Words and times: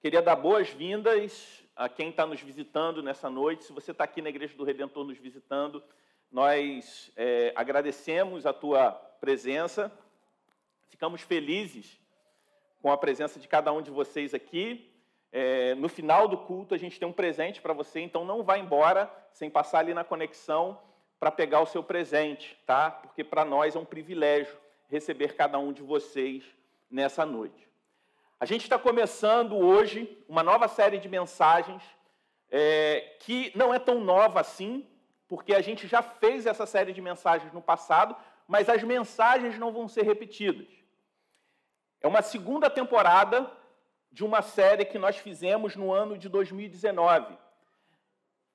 Queria 0.00 0.22
dar 0.22 0.36
boas-vindas 0.36 1.60
a 1.74 1.88
quem 1.88 2.10
está 2.10 2.24
nos 2.24 2.40
visitando 2.40 3.02
nessa 3.02 3.28
noite. 3.28 3.64
Se 3.64 3.72
você 3.72 3.90
está 3.90 4.04
aqui 4.04 4.22
na 4.22 4.28
Igreja 4.28 4.56
do 4.56 4.62
Redentor 4.62 5.04
nos 5.04 5.18
visitando, 5.18 5.82
nós 6.30 7.10
é, 7.16 7.52
agradecemos 7.56 8.46
a 8.46 8.52
tua 8.52 8.92
presença. 8.92 9.90
Ficamos 10.88 11.22
felizes 11.22 12.00
com 12.80 12.92
a 12.92 12.96
presença 12.96 13.40
de 13.40 13.48
cada 13.48 13.72
um 13.72 13.82
de 13.82 13.90
vocês 13.90 14.34
aqui. 14.34 14.88
É, 15.32 15.74
no 15.74 15.88
final 15.88 16.28
do 16.28 16.38
culto, 16.38 16.76
a 16.76 16.78
gente 16.78 16.96
tem 16.96 17.08
um 17.08 17.12
presente 17.12 17.60
para 17.60 17.72
você, 17.72 17.98
então 17.98 18.24
não 18.24 18.44
vá 18.44 18.56
embora 18.56 19.12
sem 19.32 19.50
passar 19.50 19.80
ali 19.80 19.92
na 19.92 20.04
conexão 20.04 20.80
para 21.18 21.32
pegar 21.32 21.60
o 21.60 21.66
seu 21.66 21.82
presente, 21.82 22.56
tá? 22.64 22.88
Porque 22.88 23.24
para 23.24 23.44
nós 23.44 23.74
é 23.74 23.78
um 23.80 23.84
privilégio 23.84 24.56
receber 24.88 25.34
cada 25.34 25.58
um 25.58 25.72
de 25.72 25.82
vocês 25.82 26.44
nessa 26.88 27.26
noite. 27.26 27.67
A 28.40 28.46
gente 28.46 28.62
está 28.62 28.78
começando 28.78 29.56
hoje 29.56 30.16
uma 30.28 30.44
nova 30.44 30.68
série 30.68 30.98
de 30.98 31.08
mensagens 31.08 31.82
é, 32.48 33.16
que 33.18 33.50
não 33.56 33.74
é 33.74 33.80
tão 33.80 33.98
nova 33.98 34.40
assim, 34.40 34.88
porque 35.26 35.52
a 35.52 35.60
gente 35.60 35.88
já 35.88 36.02
fez 36.02 36.46
essa 36.46 36.64
série 36.64 36.92
de 36.92 37.00
mensagens 37.00 37.52
no 37.52 37.60
passado, 37.60 38.14
mas 38.46 38.68
as 38.68 38.84
mensagens 38.84 39.58
não 39.58 39.72
vão 39.72 39.88
ser 39.88 40.02
repetidas. 40.02 40.68
É 42.00 42.06
uma 42.06 42.22
segunda 42.22 42.70
temporada 42.70 43.50
de 44.12 44.24
uma 44.24 44.40
série 44.40 44.84
que 44.84 44.98
nós 44.98 45.16
fizemos 45.16 45.74
no 45.74 45.92
ano 45.92 46.16
de 46.16 46.28
2019. 46.28 47.36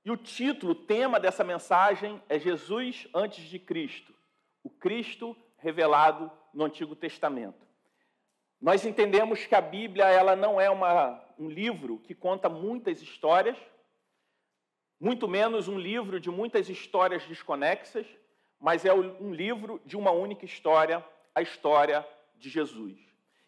E 0.05 0.11
o 0.11 0.15
título, 0.15 0.71
o 0.71 0.75
tema 0.75 1.19
dessa 1.19 1.43
mensagem 1.43 2.23
é 2.29 2.39
Jesus 2.39 3.05
antes 3.13 3.43
de 3.49 3.59
Cristo, 3.59 4.15
o 4.63 4.69
Cristo 4.69 5.35
revelado 5.57 6.31
no 6.53 6.63
Antigo 6.63 6.95
Testamento. 6.95 7.72
Nós 8.63 8.85
entendemos 8.85 9.45
que 9.45 9.53
a 9.53 9.59
Bíblia 9.59 10.05
ela 10.05 10.37
não 10.37 10.59
é 10.59 10.69
uma, 10.69 11.21
um 11.37 11.49
livro 11.49 11.99
que 11.99 12.15
conta 12.15 12.47
muitas 12.47 13.01
histórias, 13.01 13.57
muito 14.97 15.27
menos 15.27 15.67
um 15.67 15.77
livro 15.77 16.17
de 16.17 16.31
muitas 16.31 16.69
histórias 16.69 17.25
desconexas, 17.25 18.07
mas 18.57 18.85
é 18.85 18.93
um 18.93 19.33
livro 19.33 19.81
de 19.85 19.97
uma 19.97 20.11
única 20.11 20.45
história, 20.45 21.05
a 21.35 21.41
história 21.41 22.07
de 22.35 22.49
Jesus. 22.49 22.97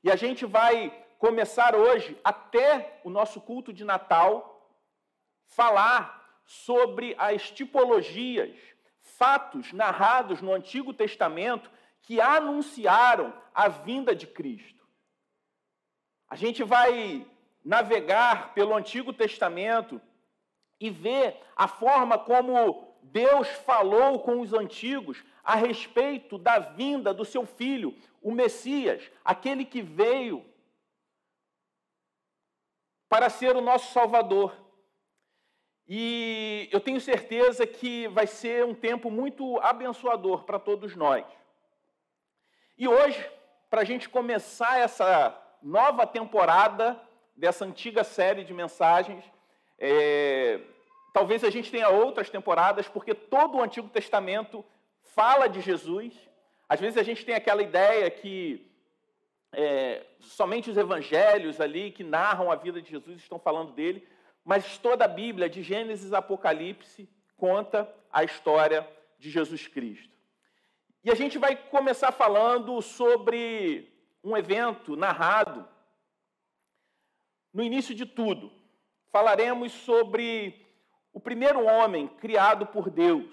E 0.03 0.11
a 0.11 0.17
gente 0.17 0.45
vai 0.45 0.93
começar 1.17 1.77
hoje, 1.77 2.19
até 2.21 2.99
o 3.05 3.09
nosso 3.09 3.39
culto 3.39 3.71
de 3.71 3.85
Natal, 3.85 4.69
falar 5.45 6.41
sobre 6.43 7.15
as 7.17 7.49
tipologias, 7.49 8.53
fatos 8.99 9.71
narrados 9.71 10.41
no 10.41 10.53
Antigo 10.53 10.93
Testamento 10.93 11.71
que 12.01 12.19
anunciaram 12.19 13.33
a 13.53 13.69
vinda 13.69 14.13
de 14.13 14.27
Cristo. 14.27 14.74
A 16.27 16.35
gente 16.35 16.63
vai 16.63 17.25
navegar 17.63 18.53
pelo 18.53 18.75
Antigo 18.75 19.13
Testamento 19.13 20.01
e 20.79 20.89
ver 20.89 21.39
a 21.55 21.67
forma 21.67 22.17
como 22.17 22.95
Deus 23.01 23.47
falou 23.47 24.19
com 24.19 24.41
os 24.41 24.53
antigos 24.53 25.23
a 25.43 25.55
respeito 25.55 26.37
da 26.37 26.59
vinda 26.59 27.13
do 27.13 27.23
seu 27.23 27.45
filho, 27.45 27.95
o 28.21 28.31
Messias, 28.31 29.09
aquele 29.23 29.63
que 29.63 29.81
veio 29.81 30.43
para 33.07 33.29
ser 33.29 33.55
o 33.55 33.61
nosso 33.61 33.93
Salvador. 33.93 34.53
E 35.87 36.67
eu 36.71 36.79
tenho 36.79 36.99
certeza 36.99 37.67
que 37.67 38.07
vai 38.07 38.25
ser 38.25 38.65
um 38.65 38.73
tempo 38.73 39.11
muito 39.11 39.59
abençoador 39.59 40.43
para 40.43 40.57
todos 40.57 40.95
nós. 40.95 41.23
E 42.75 42.87
hoje, 42.87 43.31
para 43.69 43.81
a 43.81 43.85
gente 43.85 44.09
começar 44.09 44.79
essa 44.79 45.44
nova 45.61 46.05
temporada 46.05 46.99
dessa 47.35 47.65
antiga 47.65 48.03
série 48.03 48.43
de 48.43 48.53
mensagens. 48.53 49.23
É, 49.77 50.59
talvez 51.13 51.43
a 51.43 51.49
gente 51.49 51.71
tenha 51.71 51.89
outras 51.89 52.29
temporadas, 52.29 52.87
porque 52.87 53.13
todo 53.13 53.57
o 53.57 53.63
Antigo 53.63 53.89
Testamento 53.89 54.63
fala 55.03 55.47
de 55.47 55.61
Jesus. 55.61 56.13
Às 56.67 56.79
vezes 56.79 56.97
a 56.97 57.03
gente 57.03 57.25
tem 57.25 57.35
aquela 57.35 57.61
ideia 57.61 58.09
que 58.09 58.71
é, 59.51 60.05
somente 60.19 60.69
os 60.69 60.77
evangelhos 60.77 61.61
ali 61.61 61.91
que 61.91 62.03
narram 62.03 62.51
a 62.51 62.55
vida 62.55 62.81
de 62.81 62.89
Jesus 62.89 63.21
estão 63.21 63.39
falando 63.39 63.71
dele, 63.71 64.07
mas 64.43 64.77
toda 64.77 65.05
a 65.05 65.07
Bíblia, 65.07 65.49
de 65.49 65.63
Gênesis 65.63 66.13
a 66.13 66.19
Apocalipse, 66.19 67.09
conta 67.37 67.89
a 68.11 68.23
história 68.23 68.87
de 69.17 69.29
Jesus 69.29 69.67
Cristo. 69.67 70.13
E 71.03 71.11
a 71.11 71.15
gente 71.15 71.37
vai 71.37 71.55
começar 71.55 72.11
falando 72.11 72.81
sobre 72.81 73.94
um 74.25 74.35
evento 74.35 74.95
narrado. 74.95 75.67
No 77.53 77.63
início 77.63 77.93
de 77.93 78.07
tudo, 78.07 78.51
falaremos 79.11 79.71
sobre 79.71 80.65
o 81.13 81.19
primeiro 81.19 81.63
homem 81.63 82.07
criado 82.07 82.65
por 82.65 82.89
Deus. 82.89 83.31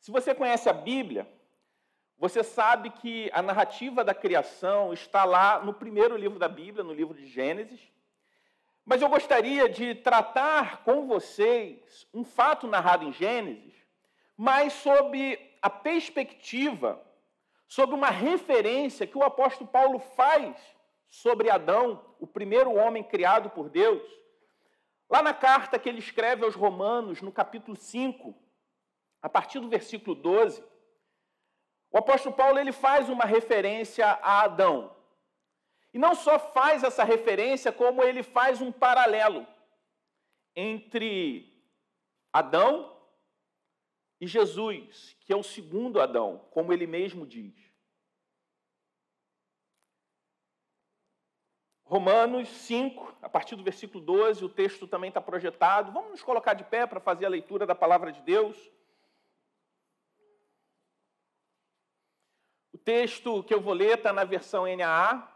Se 0.00 0.10
você 0.10 0.34
conhece 0.34 0.70
a 0.70 0.72
Bíblia, 0.72 1.30
você 2.16 2.42
sabe 2.42 2.90
que 2.90 3.30
a 3.32 3.42
narrativa 3.42 4.02
da 4.02 4.14
criação 4.14 4.92
está 4.92 5.24
lá 5.24 5.60
no 5.60 5.74
primeiro 5.74 6.16
livro 6.16 6.38
da 6.38 6.48
Bíblia, 6.48 6.82
no 6.82 6.94
livro 6.94 7.14
de 7.14 7.26
Gênesis. 7.26 7.80
Mas 8.86 9.02
eu 9.02 9.08
gostaria 9.10 9.68
de 9.68 9.94
tratar 9.94 10.82
com 10.82 11.06
vocês 11.06 12.08
um 12.12 12.24
fato 12.24 12.66
narrado 12.66 13.04
em 13.04 13.12
Gênesis, 13.12 13.74
mas 14.34 14.72
sob 14.72 15.38
a 15.60 15.68
perspectiva 15.68 17.00
sobre 17.68 17.94
uma 17.94 18.08
referência 18.08 19.06
que 19.06 19.18
o 19.18 19.22
apóstolo 19.22 19.68
Paulo 19.68 19.98
faz 19.98 20.56
sobre 21.06 21.50
Adão, 21.50 22.02
o 22.18 22.26
primeiro 22.26 22.74
homem 22.74 23.04
criado 23.04 23.50
por 23.50 23.68
Deus. 23.68 24.02
Lá 25.08 25.22
na 25.22 25.34
carta 25.34 25.78
que 25.78 25.88
ele 25.88 25.98
escreve 25.98 26.44
aos 26.44 26.54
Romanos, 26.54 27.20
no 27.20 27.30
capítulo 27.30 27.76
5, 27.76 28.34
a 29.20 29.28
partir 29.28 29.60
do 29.60 29.68
versículo 29.68 30.16
12, 30.16 30.64
o 31.90 31.98
apóstolo 31.98 32.34
Paulo 32.34 32.58
ele 32.58 32.72
faz 32.72 33.08
uma 33.08 33.24
referência 33.24 34.06
a 34.06 34.42
Adão. 34.42 34.96
E 35.92 35.98
não 35.98 36.14
só 36.14 36.38
faz 36.38 36.82
essa 36.82 37.04
referência, 37.04 37.70
como 37.70 38.02
ele 38.02 38.22
faz 38.22 38.60
um 38.60 38.72
paralelo 38.72 39.46
entre 40.54 41.54
Adão 42.32 42.97
e 44.20 44.26
Jesus, 44.26 45.16
que 45.20 45.32
é 45.32 45.36
o 45.36 45.42
segundo 45.42 46.00
Adão, 46.00 46.46
como 46.50 46.72
ele 46.72 46.86
mesmo 46.86 47.26
diz. 47.26 47.54
Romanos 51.84 52.48
5, 52.48 53.16
a 53.22 53.30
partir 53.30 53.56
do 53.56 53.62
versículo 53.62 54.04
12, 54.04 54.44
o 54.44 54.48
texto 54.48 54.86
também 54.86 55.08
está 55.08 55.22
projetado. 55.22 55.90
Vamos 55.90 56.10
nos 56.10 56.22
colocar 56.22 56.52
de 56.52 56.62
pé 56.62 56.86
para 56.86 57.00
fazer 57.00 57.24
a 57.24 57.30
leitura 57.30 57.64
da 57.64 57.74
palavra 57.74 58.12
de 58.12 58.20
Deus. 58.20 58.56
O 62.74 62.76
texto 62.76 63.42
que 63.44 63.54
eu 63.54 63.60
vou 63.60 63.72
ler 63.72 63.96
está 63.96 64.12
na 64.12 64.24
versão 64.24 64.64
NAA, 64.66 65.32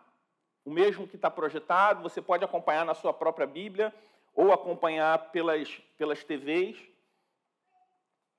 o 0.62 0.70
mesmo 0.70 1.08
que 1.08 1.16
está 1.16 1.30
projetado. 1.30 2.02
Você 2.02 2.20
pode 2.20 2.44
acompanhar 2.44 2.84
na 2.84 2.94
sua 2.94 3.14
própria 3.14 3.46
Bíblia 3.46 3.94
ou 4.34 4.52
acompanhar 4.52 5.30
pelas, 5.30 5.78
pelas 5.96 6.22
TVs. 6.22 6.91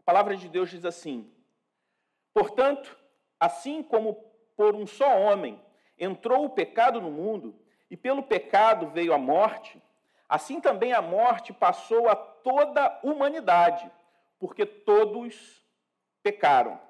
A 0.04 0.06
palavra 0.06 0.36
de 0.36 0.50
Deus 0.50 0.70
diz 0.70 0.84
assim: 0.84 1.32
Portanto, 2.34 2.98
assim 3.40 3.82
como 3.82 4.16
por 4.56 4.76
um 4.76 4.86
só 4.86 5.18
homem 5.18 5.62
entrou 5.98 6.44
o 6.44 6.50
pecado 6.50 7.00
no 7.00 7.10
mundo, 7.10 7.56
e 7.90 7.96
pelo 7.96 8.22
pecado 8.22 8.88
veio 8.88 9.14
a 9.14 9.18
morte, 9.18 9.82
assim 10.28 10.60
também 10.60 10.92
a 10.92 11.02
morte 11.02 11.54
passou 11.54 12.10
a 12.10 12.16
toda 12.16 12.86
a 12.86 13.00
humanidade, 13.02 13.90
porque 14.38 14.66
todos 14.66 15.64
pecaram. 16.22 16.82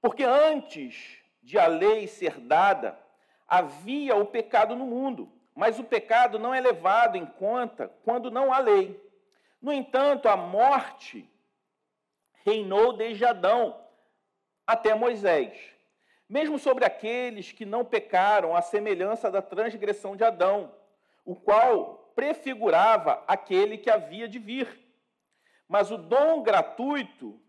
Porque 0.00 0.22
antes 0.22 1.18
de 1.42 1.58
a 1.58 1.66
lei 1.66 2.06
ser 2.06 2.38
dada, 2.38 2.96
havia 3.48 4.14
o 4.14 4.26
pecado 4.26 4.76
no 4.76 4.86
mundo, 4.86 5.28
mas 5.56 5.80
o 5.80 5.84
pecado 5.84 6.38
não 6.38 6.54
é 6.54 6.60
levado 6.60 7.16
em 7.16 7.26
conta 7.26 7.92
quando 8.04 8.30
não 8.30 8.52
há 8.52 8.58
lei. 8.58 9.02
No 9.60 9.72
entanto, 9.72 10.28
a 10.28 10.36
morte 10.36 11.28
reinou 12.44 12.92
desde 12.92 13.24
Adão 13.24 13.80
até 14.66 14.94
Moisés. 14.94 15.58
Mesmo 16.28 16.58
sobre 16.58 16.84
aqueles 16.84 17.52
que 17.52 17.66
não 17.66 17.84
pecaram, 17.84 18.56
à 18.56 18.62
semelhança 18.62 19.30
da 19.30 19.42
transgressão 19.42 20.16
de 20.16 20.24
Adão, 20.24 20.74
o 21.24 21.36
qual 21.36 22.12
prefigurava 22.14 23.22
aquele 23.26 23.76
que 23.76 23.90
havia 23.90 24.28
de 24.28 24.38
vir. 24.38 24.68
Mas 25.68 25.90
o 25.90 25.96
dom 25.96 26.42
gratuito 26.42 27.40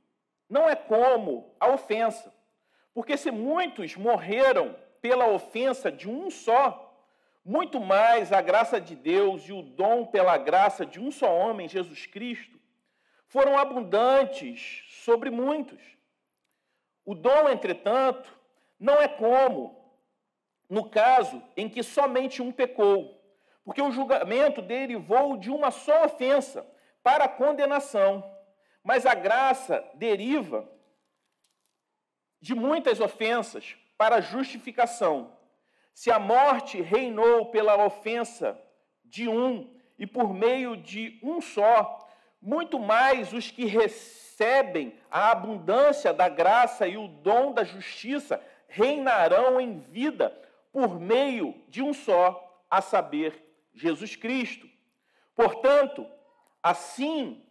não 0.50 0.70
é 0.70 0.76
como 0.76 1.56
a 1.60 1.70
ofensa. 1.70 2.34
Porque 2.94 3.18
se 3.18 3.32
muitos 3.32 3.96
morreram 3.96 4.76
pela 5.02 5.28
ofensa 5.28 5.92
de 5.92 6.10
um 6.10 6.30
só, 6.30 6.94
muito 7.44 7.80
mais 7.80 8.32
a 8.32 8.42
graça 8.42 8.80
de 8.80 8.96
Deus 8.96 9.44
e 9.50 9.52
o 9.52 9.62
dom 9.62 10.06
pela 10.06 10.38
graça 10.38 10.86
de 10.86 11.00
um 11.00 11.12
só 11.12 11.36
homem, 11.36 11.68
Jesus 11.68 12.06
Cristo, 12.06 12.60
foram 13.34 13.58
abundantes 13.58 14.84
sobre 15.04 15.32
muitos. 15.32 15.82
O 17.04 17.16
dom, 17.16 17.50
entretanto, 17.50 18.32
não 18.80 19.02
é 19.02 19.08
como 19.08 19.92
no 20.70 20.88
caso 20.88 21.42
em 21.58 21.68
que 21.68 21.82
somente 21.82 22.44
um 22.44 22.52
pecou, 22.52 23.20
porque 23.66 23.82
o 23.82 23.92
julgamento 23.92 24.62
derivou 24.62 25.36
de 25.36 25.50
uma 25.50 25.72
só 25.72 26.06
ofensa 26.06 26.64
para 27.02 27.24
a 27.24 27.28
condenação, 27.28 28.24
mas 28.84 29.04
a 29.04 29.16
graça 29.16 29.84
deriva 29.96 30.70
de 32.40 32.54
muitas 32.54 33.00
ofensas 33.00 33.76
para 33.98 34.18
a 34.18 34.22
justificação. 34.22 35.36
Se 35.92 36.12
a 36.12 36.20
morte 36.20 36.84
reinou 36.84 37.48
pela 37.48 37.84
ofensa 37.84 38.56
de 39.04 39.28
um 39.28 39.76
e 39.98 40.06
por 40.06 40.32
meio 40.36 40.78
de 40.78 41.20
um 41.24 41.42
só, 41.42 42.03
muito 42.44 42.78
mais 42.78 43.32
os 43.32 43.50
que 43.50 43.66
recebem 43.66 44.94
a 45.10 45.32
abundância 45.32 46.14
da 46.14 46.28
graça 46.28 46.86
e 46.86 46.98
o 46.98 47.08
dom 47.08 47.54
da 47.54 47.64
justiça 47.64 48.44
reinarão 48.68 49.62
em 49.62 49.80
vida 49.80 50.38
por 50.72 51.00
meio 51.00 51.56
de 51.70 51.82
um 51.82 51.94
só, 51.94 52.62
a 52.70 52.82
saber, 52.82 53.42
Jesus 53.74 54.18
Cristo. 54.18 54.68
Portanto, 55.34 56.06
assim 56.62 57.42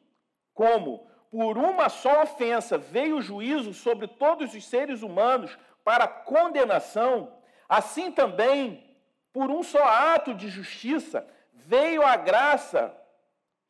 como 0.52 1.06
por 1.30 1.56
uma 1.56 1.88
só 1.88 2.24
ofensa 2.24 2.76
veio 2.76 3.16
o 3.16 3.22
juízo 3.22 3.72
sobre 3.72 4.06
todos 4.06 4.54
os 4.54 4.66
seres 4.66 5.00
humanos 5.00 5.56
para 5.82 6.06
condenação, 6.06 7.32
assim 7.66 8.12
também, 8.12 8.84
por 9.32 9.50
um 9.50 9.62
só 9.62 9.82
ato 9.82 10.34
de 10.34 10.48
justiça, 10.48 11.26
veio 11.54 12.02
a 12.02 12.16
graça 12.16 12.94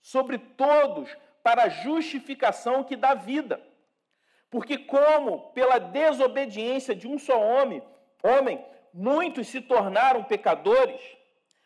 sobre 0.03 0.37
todos 0.37 1.17
para 1.43 1.65
a 1.65 1.69
justificação 1.69 2.85
que 2.85 2.97
dá 2.97 3.15
vida. 3.15 3.63
Porque 4.51 4.77
como 4.77 5.53
pela 5.53 5.79
desobediência 5.79 6.95
de 6.95 7.09
um 7.09 7.19
só 7.19 7.41
homem, 7.41 7.83
homem, 8.23 8.63
muitos 8.93 9.49
se 9.49 9.61
tornaram 9.61 10.25
pecadores, 10.25 11.01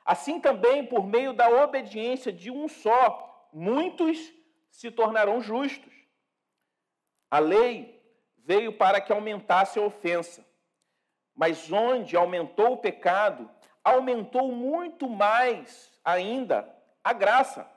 assim 0.05 0.39
também 0.39 0.87
por 0.87 1.05
meio 1.05 1.33
da 1.33 1.49
obediência 1.49 2.33
de 2.33 2.51
um 2.51 2.69
só, 2.69 3.49
muitos 3.53 4.33
se 4.71 4.91
tornarão 4.91 5.41
justos. 5.41 5.93
A 7.29 7.41
lei 7.41 8.01
veio 8.39 8.73
para 8.73 9.01
que 9.01 9.13
aumentasse 9.13 9.79
a 9.79 9.83
ofensa, 9.83 10.47
mas 11.35 11.73
onde 11.73 12.17
aumentou 12.17 12.75
o 12.75 12.77
pecado, 12.77 13.51
aumentou 13.83 14.53
muito 14.53 15.09
mais 15.09 15.93
ainda 16.05 16.73
a 17.03 17.13
graça, 17.13 17.69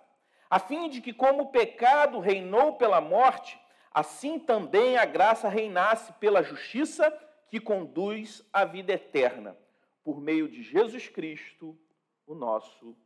a 0.49 0.57
fim 0.57 0.89
de 0.89 0.99
que, 1.01 1.13
como 1.13 1.43
o 1.43 1.51
pecado 1.51 2.19
reinou 2.19 2.73
pela 2.73 2.99
morte, 2.99 3.59
assim 3.91 4.39
também 4.39 4.97
a 4.97 5.05
graça 5.05 5.47
reinasse 5.47 6.11
pela 6.13 6.41
justiça 6.41 7.11
que 7.49 7.59
conduz 7.59 8.47
à 8.51 8.65
vida 8.65 8.93
eterna, 8.93 9.55
por 10.03 10.19
meio 10.19 10.49
de 10.49 10.63
Jesus 10.63 11.07
Cristo, 11.07 11.77
o 12.25 12.33
nosso 12.33 12.97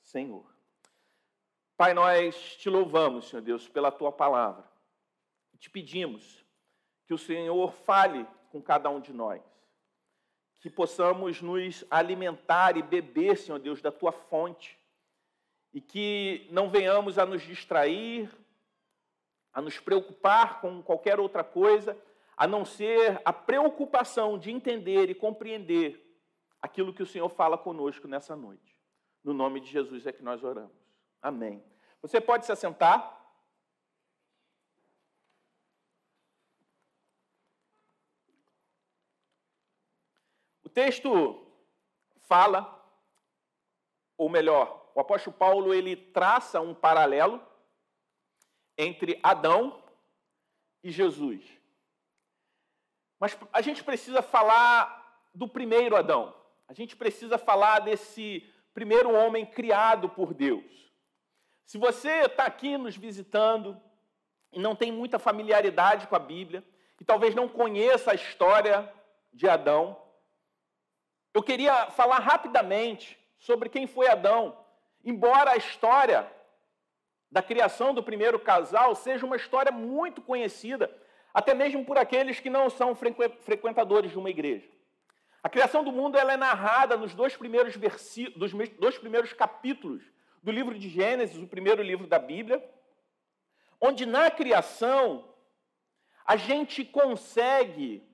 Senhor. 0.00 0.44
Pai, 1.76 1.94
nós 1.94 2.56
te 2.56 2.70
louvamos, 2.70 3.28
Senhor 3.28 3.42
Deus, 3.42 3.68
pela 3.68 3.90
tua 3.90 4.12
palavra. 4.12 4.70
Te 5.58 5.70
pedimos 5.70 6.44
que 7.06 7.14
o 7.14 7.18
Senhor 7.18 7.72
fale 7.72 8.26
com 8.50 8.60
cada 8.60 8.90
um 8.90 9.00
de 9.00 9.12
nós, 9.12 9.42
que 10.60 10.68
possamos 10.68 11.40
nos 11.40 11.84
alimentar 11.90 12.76
e 12.76 12.82
beber, 12.82 13.36
Senhor 13.36 13.58
Deus, 13.58 13.80
da 13.80 13.90
tua 13.90 14.12
fonte, 14.12 14.78
e 15.72 15.80
que 15.80 16.46
não 16.50 16.70
venhamos 16.70 17.18
a 17.18 17.24
nos 17.24 17.42
distrair, 17.42 18.30
a 19.52 19.60
nos 19.60 19.78
preocupar 19.78 20.60
com 20.60 20.82
qualquer 20.82 21.18
outra 21.18 21.42
coisa, 21.42 21.96
a 22.36 22.46
não 22.46 22.64
ser 22.64 23.20
a 23.24 23.32
preocupação 23.32 24.38
de 24.38 24.50
entender 24.50 25.10
e 25.10 25.14
compreender 25.14 26.00
aquilo 26.60 26.92
que 26.92 27.02
o 27.02 27.06
Senhor 27.06 27.28
fala 27.28 27.56
conosco 27.58 28.06
nessa 28.06 28.36
noite. 28.36 28.78
No 29.22 29.32
nome 29.32 29.60
de 29.60 29.66
Jesus 29.68 30.06
é 30.06 30.12
que 30.12 30.22
nós 30.22 30.42
oramos. 30.42 30.76
Amém. 31.20 31.62
Você 32.00 32.20
pode 32.20 32.44
se 32.44 32.52
assentar. 32.52 33.20
O 40.64 40.68
texto 40.68 41.46
fala, 42.16 42.82
ou 44.16 44.28
melhor, 44.28 44.81
o 44.94 45.00
apóstolo 45.00 45.36
Paulo 45.36 45.72
ele 45.72 45.96
traça 45.96 46.60
um 46.60 46.74
paralelo 46.74 47.40
entre 48.76 49.18
Adão 49.22 49.82
e 50.82 50.90
Jesus. 50.90 51.42
Mas 53.18 53.36
a 53.52 53.60
gente 53.60 53.84
precisa 53.84 54.20
falar 54.20 55.28
do 55.34 55.48
primeiro 55.48 55.96
Adão. 55.96 56.34
A 56.68 56.74
gente 56.74 56.96
precisa 56.96 57.38
falar 57.38 57.80
desse 57.80 58.44
primeiro 58.74 59.12
homem 59.12 59.44
criado 59.44 60.08
por 60.08 60.34
Deus. 60.34 60.64
Se 61.64 61.78
você 61.78 62.24
está 62.24 62.44
aqui 62.44 62.76
nos 62.76 62.96
visitando 62.96 63.80
e 64.52 64.58
não 64.58 64.74
tem 64.74 64.90
muita 64.90 65.18
familiaridade 65.18 66.06
com 66.06 66.16
a 66.16 66.18
Bíblia, 66.18 66.64
e 67.00 67.04
talvez 67.04 67.34
não 67.34 67.48
conheça 67.48 68.12
a 68.12 68.14
história 68.14 68.92
de 69.32 69.48
Adão, 69.48 70.00
eu 71.34 71.42
queria 71.42 71.90
falar 71.90 72.18
rapidamente 72.18 73.18
sobre 73.38 73.68
quem 73.68 73.86
foi 73.86 74.06
Adão, 74.08 74.56
embora 75.04 75.52
a 75.52 75.56
história 75.56 76.30
da 77.30 77.42
criação 77.42 77.94
do 77.94 78.02
primeiro 78.02 78.38
casal 78.38 78.94
seja 78.94 79.24
uma 79.24 79.36
história 79.36 79.72
muito 79.72 80.20
conhecida, 80.20 80.94
até 81.32 81.54
mesmo 81.54 81.84
por 81.84 81.96
aqueles 81.96 82.40
que 82.40 82.50
não 82.50 82.68
são 82.68 82.94
frequentadores 82.94 84.10
de 84.10 84.18
uma 84.18 84.28
igreja. 84.28 84.68
A 85.42 85.48
criação 85.48 85.82
do 85.82 85.90
mundo 85.90 86.18
ela 86.18 86.34
é 86.34 86.36
narrada 86.36 86.96
nos 86.96 87.14
dois 87.14 87.36
primeiros, 87.36 87.74
dos 88.36 88.52
dois 88.78 88.98
primeiros 88.98 89.32
capítulos 89.32 90.02
do 90.42 90.52
livro 90.52 90.78
de 90.78 90.88
Gênesis, 90.88 91.42
o 91.42 91.48
primeiro 91.48 91.82
livro 91.82 92.06
da 92.06 92.18
Bíblia, 92.18 92.62
onde 93.80 94.04
na 94.04 94.30
criação 94.30 95.28
a 96.24 96.36
gente 96.36 96.84
consegue 96.84 98.06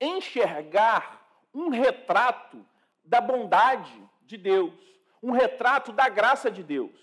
enxergar 0.00 1.24
um 1.54 1.68
retrato 1.68 2.64
da 3.04 3.20
bondade 3.20 3.92
de 4.22 4.36
Deus, 4.36 4.74
um 5.22 5.30
retrato 5.30 5.92
da 5.92 6.08
graça 6.08 6.50
de 6.50 6.62
Deus. 6.62 6.98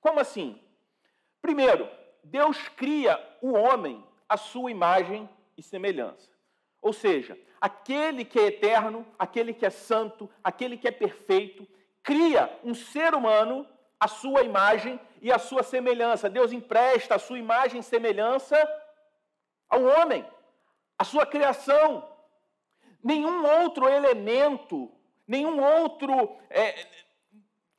Como 0.00 0.20
assim? 0.20 0.60
Primeiro, 1.40 1.88
Deus 2.22 2.68
cria 2.68 3.18
o 3.40 3.52
homem 3.52 4.04
à 4.28 4.36
sua 4.36 4.70
imagem 4.70 5.28
e 5.56 5.62
semelhança. 5.62 6.30
Ou 6.80 6.92
seja, 6.92 7.38
aquele 7.60 8.24
que 8.24 8.38
é 8.38 8.46
eterno, 8.46 9.06
aquele 9.18 9.54
que 9.54 9.64
é 9.64 9.70
santo, 9.70 10.28
aquele 10.42 10.76
que 10.76 10.88
é 10.88 10.90
perfeito, 10.90 11.66
cria 12.02 12.58
um 12.64 12.74
ser 12.74 13.14
humano 13.14 13.66
à 13.98 14.08
sua 14.08 14.42
imagem 14.42 15.00
e 15.20 15.30
à 15.32 15.38
sua 15.38 15.62
semelhança. 15.62 16.28
Deus 16.28 16.52
empresta 16.52 17.14
a 17.14 17.18
sua 17.18 17.38
imagem 17.38 17.80
e 17.80 17.84
semelhança 17.84 18.56
ao 19.68 19.84
homem, 19.84 20.26
a 20.98 21.04
sua 21.04 21.24
criação. 21.24 22.08
Nenhum 23.02 23.44
outro 23.62 23.88
elemento, 23.88 24.90
nenhum 25.26 25.62
outro, 25.62 26.36
é, 26.50 26.86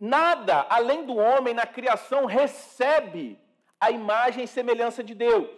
nada 0.04 0.68
além 0.70 1.06
do 1.06 1.16
homem 1.16 1.54
na 1.54 1.66
criação 1.66 2.26
recebe 2.26 3.40
a 3.80 3.90
imagem 3.90 4.44
e 4.44 4.48
semelhança 4.48 5.02
de 5.02 5.16
Deus. 5.16 5.50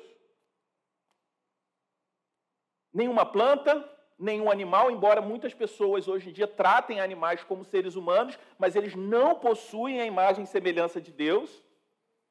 Nenhuma 2.93 3.25
planta, 3.25 3.83
nenhum 4.19 4.51
animal, 4.51 4.91
embora 4.91 5.19
muitas 5.19 5.51
pessoas 5.55 6.07
hoje 6.07 6.29
em 6.29 6.31
dia 6.31 6.47
tratem 6.47 7.01
animais 7.01 7.43
como 7.43 7.65
seres 7.65 7.95
humanos, 7.95 8.37
mas 8.59 8.75
eles 8.75 8.93
não 8.93 9.33
possuem 9.33 9.99
a 9.99 10.05
imagem 10.05 10.43
e 10.43 10.47
semelhança 10.47 11.01
de 11.01 11.11
Deus. 11.11 11.63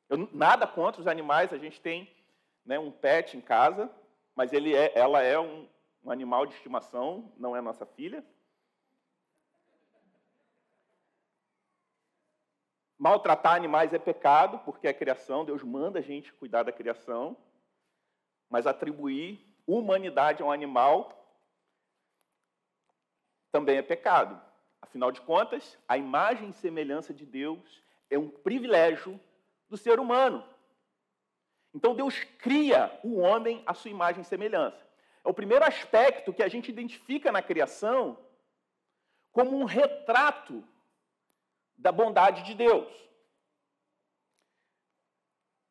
Eu, 0.09 0.29
nada 0.33 0.69
contra 0.69 1.01
os 1.01 1.09
animais, 1.09 1.53
a 1.53 1.59
gente 1.59 1.81
tem 1.81 2.09
né, 2.65 2.79
um 2.79 2.93
pet 2.93 3.37
em 3.37 3.41
casa, 3.41 3.91
mas 4.37 4.53
ele 4.53 4.73
é, 4.73 4.93
ela 4.95 5.21
é 5.21 5.39
um, 5.39 5.69
um 6.05 6.13
animal 6.13 6.47
de 6.47 6.55
estimação, 6.55 7.33
não 7.37 7.57
é 7.57 7.61
nossa 7.61 7.85
filha. 7.85 8.25
Maltratar 13.05 13.55
animais 13.55 13.93
é 13.93 13.99
pecado, 13.99 14.59
porque 14.61 14.89
é 14.89 14.93
criação, 14.95 15.45
Deus 15.45 15.63
manda 15.63 15.99
a 15.99 16.03
gente 16.03 16.33
cuidar 16.33 16.63
da 16.63 16.73
criação, 16.73 17.37
mas 18.49 18.67
atribuir 18.67 19.47
humanidade 19.67 20.43
a 20.43 20.47
um 20.47 20.51
animal 20.51 21.13
também 23.53 23.77
é 23.77 23.83
pecado. 23.83 24.41
Afinal 24.81 25.13
de 25.13 25.21
contas, 25.21 25.77
a 25.87 25.99
imagem 25.99 26.49
e 26.49 26.55
semelhança 26.55 27.13
de 27.13 27.27
Deus 27.27 27.83
é 28.09 28.19
um 28.19 28.31
privilégio 28.31 29.21
do 29.69 29.77
ser 29.77 30.01
humano. 30.01 30.43
Então 31.75 31.95
Deus 31.95 32.25
cria 32.39 32.99
o 33.05 33.19
homem 33.19 33.63
à 33.67 33.75
sua 33.75 33.91
imagem 33.91 34.23
e 34.23 34.25
semelhança. 34.25 34.83
É 35.23 35.29
o 35.29 35.35
primeiro 35.35 35.67
aspecto 35.67 36.33
que 36.33 36.43
a 36.43 36.49
gente 36.49 36.71
identifica 36.71 37.31
na 37.31 37.43
criação 37.43 38.19
como 39.31 39.55
um 39.59 39.65
retrato 39.65 40.65
da 41.77 41.93
bondade 41.93 42.43
de 42.43 42.55
Deus. 42.55 42.89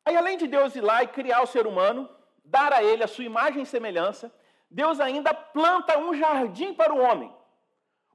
Aí, 0.04 0.16
além 0.16 0.36
de 0.36 0.46
Deus 0.46 0.76
ir 0.76 0.82
lá 0.82 1.02
e 1.02 1.08
criar 1.08 1.42
o 1.42 1.46
ser 1.46 1.66
humano, 1.66 2.08
dar 2.44 2.72
a 2.72 2.82
ele 2.82 3.02
a 3.02 3.08
sua 3.08 3.24
imagem 3.24 3.62
e 3.62 3.66
semelhança, 3.66 4.32
Deus 4.70 5.00
ainda 5.00 5.32
planta 5.32 5.98
um 5.98 6.14
jardim 6.14 6.74
para 6.74 6.92
o 6.92 6.98
homem. 6.98 7.34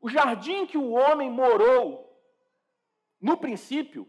O 0.01 0.10
jardim 0.10 0.65
que 0.65 0.77
o 0.77 0.91
homem 0.91 1.29
morou 1.29 2.10
no 3.19 3.36
princípio, 3.38 4.08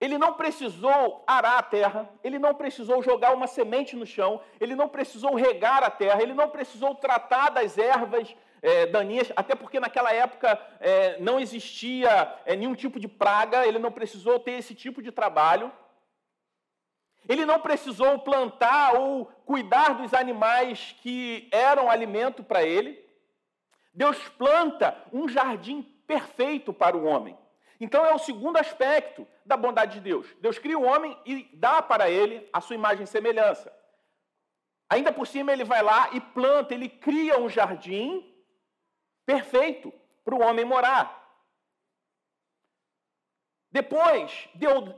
ele 0.00 0.18
não 0.18 0.34
precisou 0.34 1.24
arar 1.26 1.58
a 1.58 1.62
terra, 1.62 2.10
ele 2.22 2.38
não 2.38 2.54
precisou 2.54 3.02
jogar 3.02 3.32
uma 3.32 3.46
semente 3.46 3.96
no 3.96 4.04
chão, 4.04 4.42
ele 4.60 4.74
não 4.74 4.88
precisou 4.88 5.34
regar 5.34 5.82
a 5.82 5.90
terra, 5.90 6.22
ele 6.22 6.34
não 6.34 6.50
precisou 6.50 6.94
tratar 6.94 7.48
das 7.50 7.78
ervas 7.78 8.36
é, 8.64 8.86
daninhas, 8.86 9.30
até 9.36 9.54
porque 9.54 9.78
naquela 9.78 10.10
época 10.10 10.58
é, 10.80 11.20
não 11.20 11.38
existia 11.38 12.34
é, 12.46 12.56
nenhum 12.56 12.74
tipo 12.74 12.98
de 12.98 13.06
praga, 13.06 13.66
ele 13.66 13.78
não 13.78 13.92
precisou 13.92 14.40
ter 14.40 14.52
esse 14.52 14.74
tipo 14.74 15.02
de 15.02 15.12
trabalho. 15.12 15.70
Ele 17.28 17.44
não 17.44 17.60
precisou 17.60 18.18
plantar 18.20 18.94
ou 18.94 19.26
cuidar 19.44 19.90
dos 19.90 20.14
animais 20.14 20.96
que 21.02 21.46
eram 21.52 21.90
alimento 21.90 22.42
para 22.42 22.62
ele. 22.62 23.04
Deus 23.92 24.16
planta 24.30 24.96
um 25.12 25.28
jardim 25.28 25.82
perfeito 26.06 26.72
para 26.72 26.96
o 26.96 27.04
homem. 27.04 27.36
Então 27.78 28.02
é 28.06 28.14
o 28.14 28.18
segundo 28.18 28.56
aspecto 28.56 29.26
da 29.44 29.58
bondade 29.58 29.94
de 29.94 30.00
Deus. 30.00 30.26
Deus 30.40 30.58
cria 30.58 30.78
o 30.78 30.84
homem 30.84 31.18
e 31.26 31.50
dá 31.52 31.82
para 31.82 32.08
ele 32.08 32.48
a 32.50 32.62
sua 32.62 32.76
imagem 32.76 33.04
e 33.04 33.06
semelhança. 33.06 33.70
Ainda 34.88 35.12
por 35.12 35.26
cima 35.26 35.52
ele 35.52 35.64
vai 35.64 35.82
lá 35.82 36.08
e 36.12 36.20
planta, 36.20 36.72
ele 36.72 36.88
cria 36.88 37.38
um 37.38 37.48
jardim 37.48 38.33
perfeito 39.26 39.92
para 40.24 40.34
o 40.34 40.42
homem 40.42 40.64
morar. 40.64 41.22
Depois, 43.70 44.48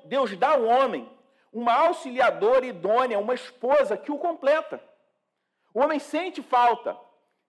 Deus, 0.04 0.36
dá 0.36 0.50
ao 0.50 0.64
homem 0.64 1.10
uma 1.52 1.72
auxiliadora 1.72 2.66
idônea, 2.66 3.18
uma 3.18 3.34
esposa 3.34 3.96
que 3.96 4.12
o 4.12 4.18
completa. 4.18 4.82
O 5.72 5.80
homem 5.80 5.98
sente 5.98 6.42
falta 6.42 6.96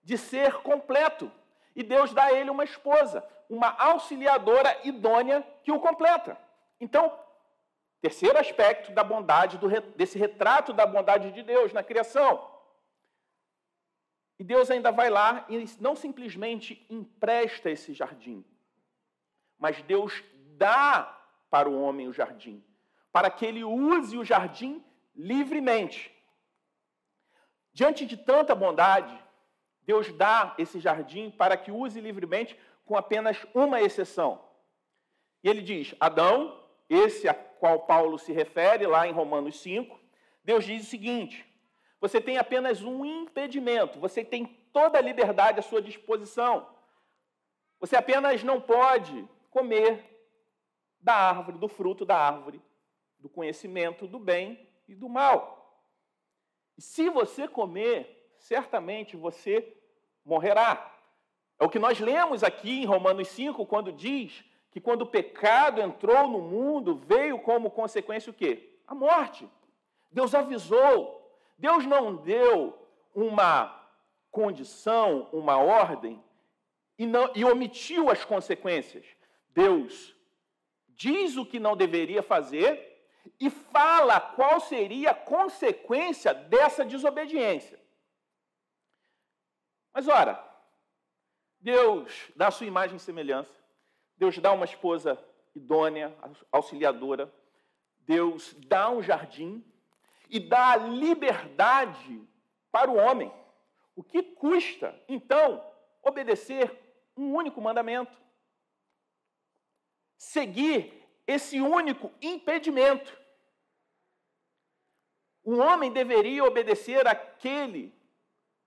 de 0.02 0.18
ser 0.18 0.54
completo 0.62 1.30
e 1.76 1.84
Deus 1.84 2.14
dá 2.14 2.26
a 2.26 2.34
ele 2.34 2.50
uma 2.50 2.64
esposa, 2.64 3.24
uma 3.50 3.70
auxiliadora 3.78 4.80
idônea 4.84 5.46
que 5.64 5.72
o 5.72 5.80
completa. 5.80 6.38
Então, 6.80 7.14
terceiro 8.02 8.40
aspecto 8.40 8.92
da 8.94 9.04
bondade, 9.04 9.60
desse 9.96 10.18
retrato 10.18 10.72
da 10.72 10.86
bondade 10.86 11.32
de 11.32 11.44
Deus 11.44 11.74
na 11.74 11.84
criação. 11.84 12.57
E 14.40 14.44
Deus 14.44 14.70
ainda 14.70 14.92
vai 14.92 15.10
lá 15.10 15.46
e 15.50 15.66
não 15.80 15.96
simplesmente 15.96 16.86
empresta 16.90 17.72
esse 17.72 17.94
jardim, 17.94 18.46
mas 19.58 19.82
Deus 19.82 20.24
dá 20.56 21.18
para 21.50 21.70
o 21.70 21.82
homem 21.82 22.08
o 22.08 22.14
jardim, 22.14 22.64
para 23.12 23.32
que 23.32 23.46
ele 23.46 23.64
use 23.64 24.18
o 24.18 24.24
jardim 24.24 24.84
livremente. 25.16 26.14
Diante 27.74 28.06
de 28.06 28.16
tanta 28.18 28.54
bondade, 28.54 29.18
Deus 29.82 30.12
dá 30.14 30.54
esse 30.58 30.80
jardim 30.80 31.32
para 31.32 31.58
que 31.58 31.72
use 31.72 32.00
livremente, 32.00 32.58
com 32.86 32.96
apenas 32.96 33.38
uma 33.54 33.82
exceção. 33.82 34.44
E 35.44 35.50
ele 35.50 35.62
diz: 35.62 35.96
Adão, 36.00 36.64
esse 36.90 37.28
a 37.28 37.34
qual 37.34 37.82
Paulo 37.82 38.20
se 38.20 38.32
refere 38.32 38.86
lá 38.86 39.08
em 39.08 39.12
Romanos 39.12 39.60
5, 39.62 40.00
Deus 40.44 40.66
diz 40.66 40.84
o 40.84 40.90
seguinte: 40.90 41.46
você 42.00 42.22
tem 42.22 42.38
apenas 42.38 42.82
um 42.84 43.04
impedimento, 43.04 44.00
você 44.00 44.24
tem 44.24 44.46
toda 44.72 45.00
a 45.00 45.02
liberdade 45.02 45.60
à 45.60 45.64
sua 45.64 45.82
disposição. 45.82 46.68
Você 47.80 47.96
apenas 47.96 48.44
não 48.44 48.62
pode 48.62 49.28
comer 49.50 50.04
da 51.00 51.14
árvore, 51.14 51.58
do 51.58 51.68
fruto 51.68 52.06
da 52.06 52.18
árvore, 52.18 52.62
do 53.20 53.30
conhecimento 53.30 54.08
do 54.08 54.20
bem 54.20 54.68
e 54.88 54.96
do 54.96 55.10
mal. 55.10 55.84
E 56.78 56.82
se 56.82 57.10
você 57.10 57.48
comer, 57.48 58.32
certamente 58.38 59.18
você 59.18 59.76
morrerá. 60.24 60.94
É 61.60 61.66
o 61.66 61.70
que 61.70 61.80
nós 61.80 62.00
lemos 62.00 62.44
aqui 62.44 62.82
em 62.82 62.86
Romanos 62.86 63.28
5, 63.30 63.66
quando 63.66 63.92
diz 63.92 64.44
que 64.70 64.80
quando 64.80 65.02
o 65.02 65.08
pecado 65.08 65.82
entrou 65.82 66.28
no 66.28 66.40
mundo, 66.40 66.96
veio 66.96 67.40
como 67.40 67.72
consequência 67.72 68.30
o 68.30 68.34
quê? 68.34 68.80
A 68.86 68.94
morte. 68.94 69.50
Deus 70.12 70.36
avisou, 70.36 71.27
Deus 71.58 71.86
não 71.86 72.16
deu 72.16 72.78
uma 73.16 73.74
condição, 74.30 75.30
uma 75.34 75.58
ordem 75.58 76.24
e, 76.98 77.06
não, 77.06 77.32
e 77.36 77.44
omitiu 77.44 78.10
as 78.10 78.24
consequências. 78.24 79.06
Deus 79.50 80.16
diz 80.90 81.36
o 81.36 81.46
que 81.46 81.60
não 81.60 81.76
deveria 81.76 82.22
fazer 82.22 82.88
e 83.40 83.50
fala 83.50 84.20
qual 84.20 84.60
seria 84.60 85.12
a 85.12 85.16
consequência 85.16 86.34
dessa 86.34 86.86
desobediência. 86.86 87.80
Mas 89.94 90.08
ora, 90.08 90.44
Deus 91.60 92.32
dá 92.36 92.48
a 92.48 92.52
sua 92.52 92.68
imagem 92.68 92.98
e 92.98 93.00
semelhança, 93.00 93.54
Deus 94.16 94.38
dá 94.38 94.52
uma 94.52 94.66
esposa 94.66 95.18
idônea, 95.56 96.16
auxiliadora, 96.52 97.34
Deus 98.00 98.54
dá 98.68 98.90
um 98.90 99.02
jardim 99.02 99.66
e 100.30 100.40
dá 100.40 100.76
liberdade 100.76 102.22
para 102.72 102.90
o 102.92 102.96
homem. 102.96 103.32
O 103.96 104.04
que 104.04 104.22
custa, 104.22 105.00
então, 105.08 105.64
obedecer 106.04 106.72
um 107.16 107.34
único 107.34 107.62
mandamento? 107.62 108.16
Seguir 110.18 110.94
esse 111.26 111.60
único 111.60 112.12
impedimento. 112.22 113.18
O 115.44 115.58
homem 115.58 115.92
deveria 115.92 116.44
obedecer 116.44 117.08
aquele 117.08 117.96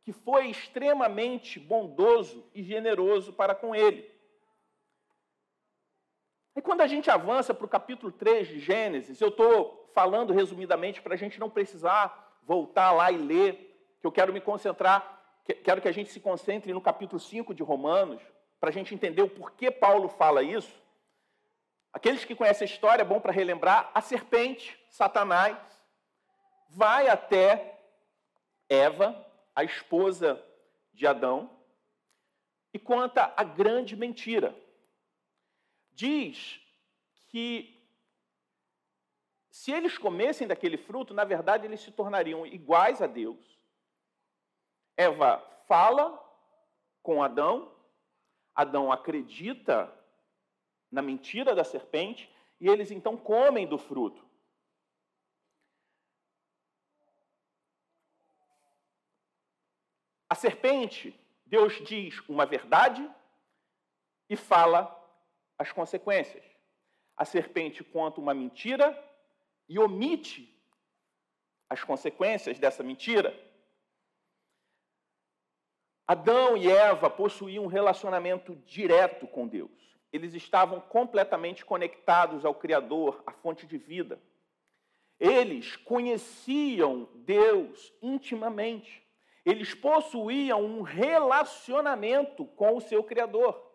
que 0.02 0.12
foi 0.12 0.48
extremamente 0.48 1.60
bondoso 1.60 2.50
e 2.54 2.62
generoso 2.62 3.32
para 3.32 3.54
com 3.54 3.74
ele. 3.74 4.10
E 6.56 6.60
quando 6.60 6.80
a 6.80 6.86
gente 6.86 7.10
avança 7.10 7.54
para 7.54 7.64
o 7.64 7.68
capítulo 7.68 8.10
3 8.10 8.48
de 8.48 8.60
Gênesis, 8.60 9.20
eu 9.20 9.28
estou 9.28 9.88
falando 9.94 10.32
resumidamente 10.32 11.00
para 11.00 11.14
a 11.14 11.16
gente 11.16 11.38
não 11.38 11.48
precisar 11.48 12.38
voltar 12.42 12.92
lá 12.92 13.10
e 13.10 13.16
ler, 13.16 13.96
que 14.00 14.06
eu 14.06 14.12
quero 14.12 14.32
me 14.32 14.40
concentrar, 14.40 15.22
quero 15.62 15.80
que 15.80 15.88
a 15.88 15.92
gente 15.92 16.10
se 16.10 16.20
concentre 16.20 16.72
no 16.72 16.80
capítulo 16.80 17.20
5 17.20 17.54
de 17.54 17.62
Romanos, 17.62 18.22
para 18.58 18.70
a 18.70 18.72
gente 18.72 18.94
entender 18.94 19.22
o 19.22 19.28
porquê 19.28 19.70
Paulo 19.70 20.08
fala 20.08 20.42
isso. 20.42 20.80
Aqueles 21.92 22.24
que 22.24 22.34
conhecem 22.34 22.66
a 22.66 22.70
história, 22.70 23.02
é 23.02 23.04
bom 23.04 23.20
para 23.20 23.32
relembrar, 23.32 23.90
a 23.94 24.00
serpente, 24.00 24.78
Satanás, 24.88 25.56
vai 26.68 27.08
até 27.08 27.78
Eva, 28.68 29.26
a 29.54 29.64
esposa 29.64 30.42
de 30.92 31.06
Adão, 31.06 31.50
e 32.72 32.78
conta 32.78 33.32
a 33.36 33.42
grande 33.42 33.96
mentira. 33.96 34.54
Diz 35.92 36.60
que 37.28 37.76
se 39.50 39.72
eles 39.72 39.98
comessem 39.98 40.46
daquele 40.46 40.76
fruto, 40.76 41.12
na 41.12 41.24
verdade 41.24 41.66
eles 41.66 41.80
se 41.80 41.92
tornariam 41.92 42.46
iguais 42.46 43.02
a 43.02 43.06
Deus. 43.06 43.58
Eva 44.96 45.38
fala 45.66 46.18
com 47.02 47.22
Adão, 47.22 47.74
Adão 48.54 48.90
acredita 48.90 49.92
na 50.90 51.02
mentira 51.02 51.54
da 51.54 51.64
serpente 51.64 52.32
e 52.60 52.68
eles 52.68 52.90
então 52.90 53.16
comem 53.16 53.66
do 53.66 53.78
fruto. 53.78 54.28
A 60.28 60.34
serpente, 60.34 61.18
Deus 61.44 61.74
diz 61.84 62.20
uma 62.28 62.46
verdade 62.46 63.08
e 64.28 64.36
fala 64.36 64.99
as 65.60 65.70
consequências. 65.70 66.42
A 67.14 67.26
serpente 67.26 67.84
conta 67.84 68.18
uma 68.18 68.32
mentira 68.32 68.98
e 69.68 69.78
omite 69.78 70.58
as 71.68 71.84
consequências 71.84 72.58
dessa 72.58 72.82
mentira. 72.82 73.38
Adão 76.08 76.56
e 76.56 76.66
Eva 76.66 77.10
possuíam 77.10 77.64
um 77.64 77.66
relacionamento 77.68 78.56
direto 78.64 79.26
com 79.26 79.46
Deus. 79.46 79.70
Eles 80.10 80.32
estavam 80.32 80.80
completamente 80.80 81.62
conectados 81.62 82.46
ao 82.46 82.54
Criador, 82.54 83.22
à 83.26 83.32
fonte 83.32 83.66
de 83.66 83.76
vida. 83.76 84.18
Eles 85.20 85.76
conheciam 85.76 87.06
Deus 87.16 87.92
intimamente. 88.00 89.06
Eles 89.44 89.74
possuíam 89.74 90.64
um 90.64 90.80
relacionamento 90.80 92.46
com 92.46 92.78
o 92.78 92.80
seu 92.80 93.04
Criador. 93.04 93.69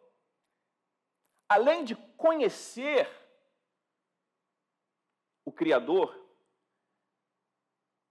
Além 1.48 1.84
de 1.84 1.96
conhecer 1.96 3.08
o 5.44 5.52
Criador, 5.52 6.20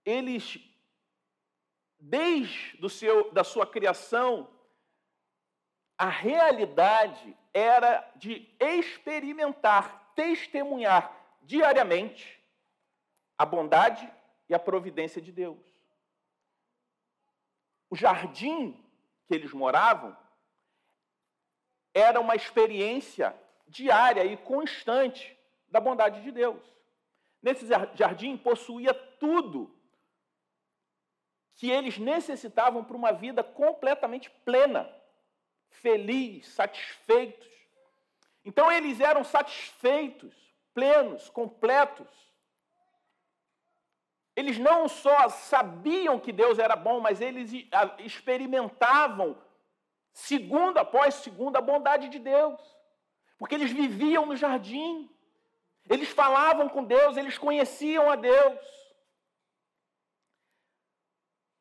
eles, 0.05 0.57
desde 1.99 2.77
do 2.77 2.89
seu, 2.89 3.31
da 3.33 3.43
sua 3.43 3.67
criação, 3.67 4.49
a 5.97 6.07
realidade 6.07 7.37
era 7.53 8.09
de 8.15 8.53
experimentar, 8.59 10.13
testemunhar 10.15 11.13
diariamente 11.41 12.41
a 13.37 13.45
bondade 13.45 14.11
e 14.47 14.53
a 14.53 14.59
providência 14.59 15.21
de 15.21 15.31
Deus. 15.31 15.59
O 17.89 17.95
jardim 17.95 18.81
que 19.25 19.33
eles 19.33 19.51
moravam 19.51 20.15
era 21.95 22.19
uma 22.19 22.35
experiência 22.35 23.33
diária 23.65 24.25
e 24.25 24.35
constante 24.35 25.35
da 25.69 25.79
bondade 25.79 26.21
de 26.21 26.31
Deus. 26.31 26.61
Nesse 27.41 27.65
jardim 27.95 28.35
possuía 28.35 28.93
tudo 28.93 29.73
que 31.55 31.71
eles 31.71 31.97
necessitavam 31.97 32.83
para 32.83 32.97
uma 32.97 33.13
vida 33.13 33.41
completamente 33.41 34.29
plena, 34.43 34.93
feliz, 35.69 36.49
satisfeitos. 36.49 37.47
Então 38.43 38.69
eles 38.69 38.99
eram 38.99 39.23
satisfeitos, 39.23 40.35
plenos, 40.73 41.29
completos. 41.29 42.09
Eles 44.35 44.57
não 44.57 44.89
só 44.89 45.29
sabiam 45.29 46.19
que 46.19 46.33
Deus 46.33 46.59
era 46.59 46.75
bom, 46.75 46.99
mas 46.99 47.21
eles 47.21 47.51
experimentavam, 47.99 49.41
segundo 50.15 50.77
após 50.77 51.15
segundo, 51.15 51.57
a 51.57 51.61
bondade 51.61 52.07
de 52.07 52.17
Deus. 52.17 52.59
Porque 53.37 53.53
eles 53.53 53.69
viviam 53.69 54.25
no 54.25 54.35
jardim, 54.37 55.13
eles 55.89 56.09
falavam 56.09 56.69
com 56.69 56.85
Deus, 56.85 57.17
eles 57.17 57.37
conheciam 57.37 58.09
a 58.09 58.15
Deus. 58.15 58.59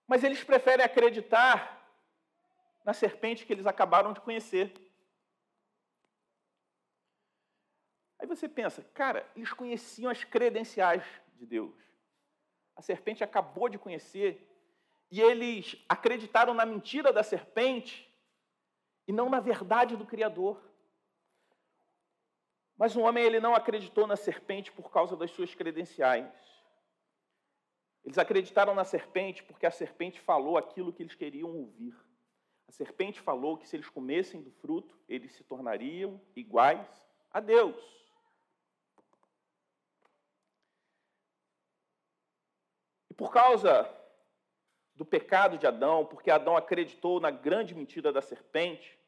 Mas 0.07 0.23
eles 0.23 0.45
preferem 0.45 0.87
acreditar 0.87 1.85
na 2.85 2.95
serpente 2.95 3.45
que 3.45 3.53
eles 3.53 3.67
acabaram 3.67 4.13
de 4.13 4.21
conhecer. 4.21 4.73
Aí 8.21 8.27
você 8.29 8.49
pensa, 8.49 8.85
cara, 8.95 9.29
eles 9.35 9.53
conheciam 9.53 10.13
as 10.13 10.23
credenciais 10.23 11.03
de 11.35 11.45
Deus. 11.45 11.75
A 12.77 12.83
serpente 12.83 13.25
acabou 13.25 13.69
de 13.69 13.79
conhecer 13.79 14.49
e 15.11 15.21
eles 15.21 15.77
acreditaram 15.89 16.55
na 16.55 16.65
mentira 16.65 17.13
da 17.13 17.25
serpente 17.25 18.14
e 19.07 19.13
não 19.13 19.29
na 19.29 19.41
verdade 19.41 19.97
do 19.97 20.07
Criador. 20.07 20.61
Mas 22.77 22.97
o 22.97 23.01
homem 23.01 23.25
ele 23.25 23.41
não 23.41 23.55
acreditou 23.55 24.07
na 24.07 24.17
serpente 24.17 24.73
por 24.73 24.91
causa 24.91 25.17
das 25.17 25.31
suas 25.31 25.55
credenciais. 25.55 26.33
Eles 28.05 28.19
acreditaram 28.19 28.75
na 28.75 28.85
serpente 28.85 29.43
porque 29.43 29.67
a 29.67 29.71
serpente 29.71 30.21
falou 30.21 30.59
aquilo 30.59 30.93
que 30.93 31.03
eles 31.03 31.15
queriam 31.15 31.51
ouvir. 31.51 31.95
A 32.69 32.73
serpente 32.73 33.21
falou 33.21 33.57
que 33.57 33.69
se 33.69 33.77
eles 33.77 33.89
comessem 33.89 34.43
do 34.43 34.51
fruto, 34.51 34.99
eles 35.09 35.33
se 35.33 35.45
tornariam 35.45 36.21
iguais 36.35 36.89
a 37.31 37.41
Deus. 37.41 37.77
E 43.09 43.15
por 43.15 43.33
causa 43.33 44.04
do 44.95 45.05
pecado 45.05 45.59
de 45.59 45.67
Adão, 45.67 46.07
porque 46.07 46.31
Adão 46.31 46.57
acreditou 46.57 47.21
na 47.21 47.31
grande 47.31 47.75
mentira 47.75 48.13
da 48.13 48.23
serpente, 48.23 48.99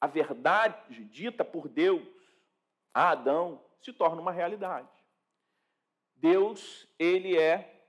a 0.00 0.06
verdade 0.06 1.04
dita 1.04 1.44
por 1.44 1.68
Deus 1.68 2.06
a 2.92 3.10
Adão 3.10 3.64
se 3.80 3.92
torna 3.92 4.20
uma 4.20 4.32
realidade. 4.32 4.90
Deus, 6.14 6.86
ele 6.98 7.38
é 7.38 7.86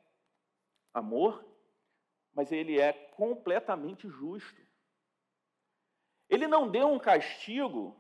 amor, 0.93 1.43
mas 2.33 2.51
ele 2.51 2.79
é 2.79 2.93
completamente 2.93 4.07
justo. 4.07 4.61
Ele 6.29 6.47
não 6.47 6.69
deu 6.69 6.87
um 6.87 6.99
castigo 6.99 7.99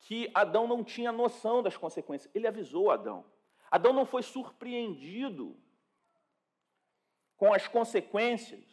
que 0.00 0.30
Adão 0.34 0.66
não 0.66 0.82
tinha 0.82 1.12
noção 1.12 1.62
das 1.62 1.76
consequências. 1.76 2.34
Ele 2.34 2.46
avisou 2.46 2.90
Adão. 2.90 3.24
Adão 3.70 3.92
não 3.92 4.04
foi 4.04 4.22
surpreendido 4.22 5.56
com 7.36 7.54
as 7.54 7.68
consequências 7.68 8.64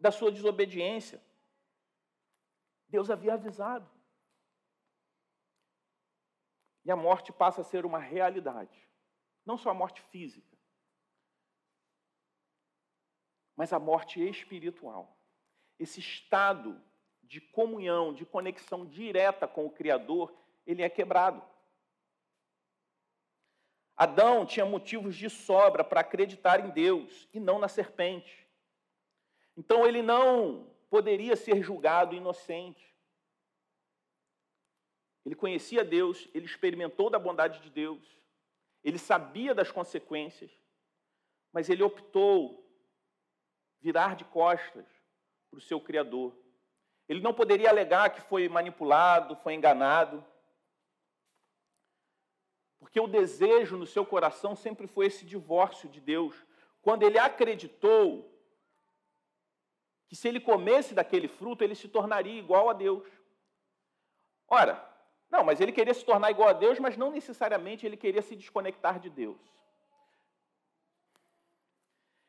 da 0.00 0.10
sua 0.10 0.32
desobediência. 0.32 1.22
Deus 2.88 3.10
havia 3.10 3.34
avisado. 3.34 3.88
E 6.84 6.90
a 6.90 6.96
morte 6.96 7.32
passa 7.32 7.60
a 7.60 7.64
ser 7.64 7.84
uma 7.84 7.98
realidade. 7.98 8.88
Não 9.44 9.58
só 9.58 9.70
a 9.70 9.74
morte 9.74 10.00
física, 10.02 10.56
mas 13.54 13.72
a 13.72 13.78
morte 13.78 14.26
espiritual. 14.26 15.18
Esse 15.78 16.00
estado 16.00 16.82
de 17.22 17.40
comunhão, 17.40 18.14
de 18.14 18.24
conexão 18.24 18.86
direta 18.86 19.46
com 19.46 19.66
o 19.66 19.70
Criador, 19.70 20.34
ele 20.66 20.82
é 20.82 20.88
quebrado. 20.88 21.42
Adão 23.98 24.46
tinha 24.46 24.64
motivos 24.64 25.16
de 25.16 25.28
sobra 25.28 25.82
para 25.82 26.02
acreditar 26.02 26.64
em 26.64 26.70
Deus 26.70 27.28
e 27.34 27.40
não 27.40 27.58
na 27.58 27.66
serpente. 27.66 28.46
Então 29.56 29.84
ele 29.84 30.02
não 30.02 30.70
poderia 30.88 31.34
ser 31.34 31.60
julgado 31.64 32.14
inocente. 32.14 32.94
Ele 35.26 35.34
conhecia 35.34 35.84
Deus, 35.84 36.28
ele 36.32 36.46
experimentou 36.46 37.10
da 37.10 37.18
bondade 37.18 37.60
de 37.60 37.70
Deus, 37.70 38.00
ele 38.84 38.98
sabia 38.98 39.52
das 39.52 39.72
consequências, 39.72 40.50
mas 41.52 41.68
ele 41.68 41.82
optou 41.82 42.64
virar 43.80 44.14
de 44.14 44.24
costas 44.24 44.86
para 45.50 45.58
o 45.58 45.60
seu 45.60 45.80
Criador. 45.80 46.38
Ele 47.08 47.20
não 47.20 47.34
poderia 47.34 47.68
alegar 47.68 48.10
que 48.10 48.20
foi 48.20 48.48
manipulado, 48.48 49.34
foi 49.34 49.54
enganado, 49.54 50.24
porque 52.88 53.00
o 53.00 53.06
desejo 53.06 53.76
no 53.76 53.86
seu 53.86 54.04
coração 54.04 54.56
sempre 54.56 54.86
foi 54.86 55.04
esse 55.04 55.26
divórcio 55.26 55.90
de 55.90 56.00
Deus. 56.00 56.34
Quando 56.80 57.02
ele 57.02 57.18
acreditou 57.18 58.32
que 60.08 60.16
se 60.16 60.26
ele 60.26 60.40
comesse 60.40 60.94
daquele 60.94 61.28
fruto, 61.28 61.62
ele 61.62 61.74
se 61.74 61.86
tornaria 61.86 62.38
igual 62.38 62.70
a 62.70 62.72
Deus. 62.72 63.06
Ora, 64.48 64.82
não, 65.30 65.44
mas 65.44 65.60
ele 65.60 65.70
queria 65.70 65.92
se 65.92 66.02
tornar 66.02 66.30
igual 66.30 66.48
a 66.48 66.54
Deus, 66.54 66.78
mas 66.78 66.96
não 66.96 67.10
necessariamente 67.10 67.84
ele 67.84 67.98
queria 67.98 68.22
se 68.22 68.34
desconectar 68.34 68.98
de 68.98 69.10
Deus. 69.10 69.36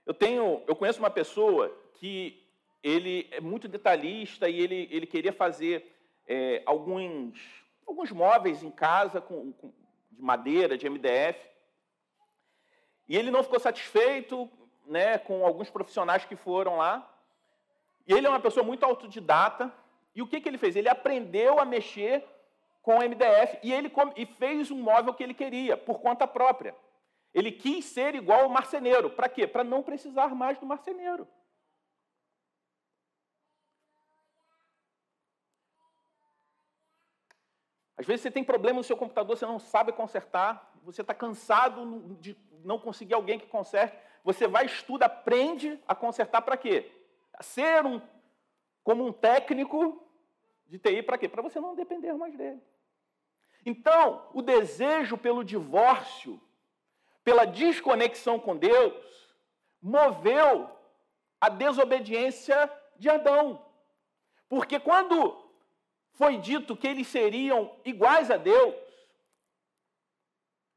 Eu 0.05 0.13
tenho, 0.13 0.61
eu 0.67 0.75
conheço 0.75 0.99
uma 0.99 1.09
pessoa 1.09 1.73
que 1.93 2.45
ele 2.83 3.29
é 3.31 3.39
muito 3.39 3.65
detalhista 3.65 4.49
e 4.49 4.59
ele, 4.59 4.89
ele 4.91 5.07
queria 5.07 5.31
fazer 5.31 5.89
é, 6.27 6.61
alguns, 6.65 7.39
alguns 7.87 8.11
móveis 8.11 8.61
em 8.61 8.71
casa 8.71 9.21
com, 9.21 9.53
com, 9.53 9.71
de 10.19 10.25
madeira, 10.25 10.77
de 10.77 10.87
MDF. 10.87 11.39
E 13.07 13.15
ele 13.17 13.31
não 13.31 13.41
ficou 13.41 13.59
satisfeito 13.59 14.49
né, 14.85 15.17
com 15.17 15.45
alguns 15.45 15.69
profissionais 15.69 16.25
que 16.25 16.35
foram 16.35 16.77
lá. 16.77 17.09
E 18.05 18.13
ele 18.13 18.27
é 18.27 18.29
uma 18.29 18.39
pessoa 18.39 18.65
muito 18.65 18.83
autodidata. 18.83 19.73
E 20.13 20.21
o 20.21 20.27
que, 20.27 20.41
que 20.41 20.49
ele 20.49 20.57
fez? 20.57 20.75
Ele 20.75 20.89
aprendeu 20.89 21.59
a 21.59 21.65
mexer 21.65 22.25
com 22.81 22.99
MDF 22.99 23.59
e 23.63 23.71
ele 23.73 23.91
e 24.17 24.25
fez 24.25 24.69
um 24.69 24.81
móvel 24.81 25.13
que 25.13 25.23
ele 25.23 25.33
queria, 25.33 25.77
por 25.77 25.99
conta 25.99 26.27
própria. 26.27 26.75
Ele 27.33 27.51
quis 27.51 27.85
ser 27.85 28.15
igual 28.15 28.41
ao 28.41 28.49
marceneiro. 28.49 29.09
Para 29.09 29.29
quê? 29.29 29.47
Para 29.47 29.63
não 29.63 29.81
precisar 29.81 30.35
mais 30.35 30.57
do 30.57 30.65
marceneiro. 30.65 31.27
Às 37.99 38.05
vezes 38.05 38.21
você 38.21 38.31
tem 38.31 38.45
problema 38.45 38.77
no 38.77 38.83
seu 38.83 38.95
computador, 38.95 39.35
você 39.35 39.45
não 39.45 39.59
sabe 39.59 39.91
consertar, 39.91 40.71
você 40.85 41.01
está 41.01 41.13
cansado 41.13 42.15
de 42.21 42.33
não 42.63 42.79
conseguir 42.79 43.13
alguém 43.13 43.37
que 43.37 43.47
conserte. 43.47 43.93
Você 44.23 44.47
vai, 44.47 44.65
estuda, 44.65 45.07
aprende 45.07 45.77
a 45.85 45.93
consertar 45.93 46.41
para 46.41 46.55
quê? 46.55 46.89
Ser 47.41 47.85
um, 47.85 48.01
como 48.85 49.05
um 49.05 49.11
técnico 49.11 50.01
de 50.65 50.79
TI 50.79 51.03
para 51.03 51.17
quê? 51.17 51.27
Para 51.27 51.41
você 51.41 51.59
não 51.59 51.75
depender 51.75 52.13
mais 52.13 52.37
dele. 52.37 52.61
Então, 53.65 54.29
o 54.33 54.41
desejo 54.41 55.17
pelo 55.17 55.43
divórcio, 55.43 56.41
pela 57.21 57.43
desconexão 57.43 58.39
com 58.39 58.55
Deus, 58.55 58.95
moveu 59.81 60.69
a 61.41 61.49
desobediência 61.49 62.71
de 62.97 63.09
Adão. 63.09 63.61
Porque 64.47 64.79
quando 64.79 65.48
foi 66.19 66.37
dito 66.37 66.75
que 66.75 66.85
eles 66.85 67.07
seriam 67.07 67.73
iguais 67.85 68.29
a 68.29 68.35
Deus, 68.35 68.75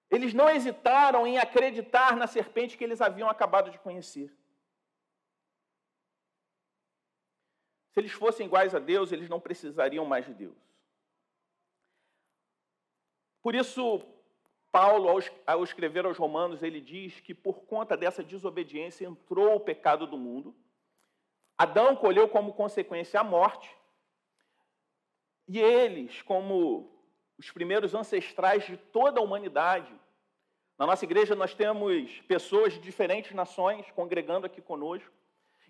eles 0.08 0.32
não 0.32 0.48
hesitaram 0.48 1.26
em 1.26 1.36
acreditar 1.36 2.16
na 2.16 2.28
serpente 2.28 2.78
que 2.78 2.84
eles 2.84 3.00
haviam 3.00 3.28
acabado 3.28 3.68
de 3.68 3.76
conhecer. 3.80 4.32
Se 7.90 7.98
eles 7.98 8.12
fossem 8.12 8.46
iguais 8.46 8.72
a 8.72 8.78
Deus, 8.78 9.10
eles 9.10 9.28
não 9.28 9.40
precisariam 9.40 10.06
mais 10.06 10.24
de 10.26 10.32
Deus. 10.32 10.56
Por 13.42 13.56
isso, 13.56 14.00
Paulo, 14.70 15.08
ao 15.44 15.64
escrever 15.64 16.06
aos 16.06 16.16
Romanos, 16.16 16.62
ele 16.62 16.80
diz 16.80 17.18
que 17.18 17.34
por 17.34 17.64
conta 17.64 17.96
dessa 17.96 18.22
desobediência 18.22 19.06
entrou 19.06 19.56
o 19.56 19.60
pecado 19.60 20.06
do 20.06 20.16
mundo. 20.16 20.54
Adão 21.58 21.96
colheu 21.96 22.28
como 22.28 22.52
consequência 22.52 23.18
a 23.18 23.24
morte. 23.24 23.81
E 25.52 25.60
eles, 25.60 26.22
como 26.22 26.90
os 27.36 27.50
primeiros 27.50 27.94
ancestrais 27.94 28.64
de 28.64 28.78
toda 28.78 29.20
a 29.20 29.22
humanidade, 29.22 29.92
na 30.78 30.86
nossa 30.86 31.04
igreja 31.04 31.34
nós 31.34 31.52
temos 31.52 32.20
pessoas 32.22 32.72
de 32.72 32.80
diferentes 32.80 33.32
nações 33.32 33.84
congregando 33.90 34.46
aqui 34.46 34.62
conosco 34.62 35.12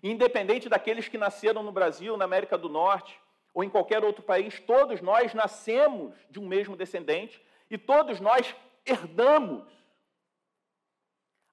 independente 0.03 0.67
daqueles 0.67 1.07
que 1.07 1.17
nasceram 1.17 1.63
no 1.63 1.71
Brasil, 1.71 2.17
na 2.17 2.25
América 2.25 2.57
do 2.57 2.67
Norte, 2.67 3.19
ou 3.53 3.63
em 3.63 3.69
qualquer 3.69 4.03
outro 4.03 4.23
país, 4.23 4.59
todos 4.59 5.01
nós 5.01 5.33
nascemos 5.33 6.15
de 6.29 6.39
um 6.39 6.47
mesmo 6.47 6.75
descendente 6.75 7.41
e 7.69 7.77
todos 7.77 8.19
nós 8.19 8.53
herdamos 8.85 9.63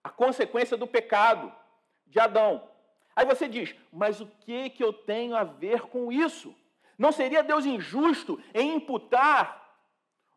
a 0.03 0.11
consequência 0.11 0.77
do 0.77 0.87
pecado 0.87 1.53
de 2.07 2.19
Adão. 2.19 2.69
Aí 3.15 3.25
você 3.25 3.47
diz, 3.47 3.75
mas 3.93 4.21
o 4.21 4.27
que, 4.27 4.71
que 4.71 4.83
eu 4.83 4.93
tenho 4.93 5.37
a 5.37 5.45
ver 5.45 5.83
com 5.83 6.11
isso? 6.11 6.57
Não 7.01 7.13
seria 7.13 7.43
Deus 7.43 7.65
injusto 7.65 8.39
em 8.53 8.75
imputar 8.75 9.43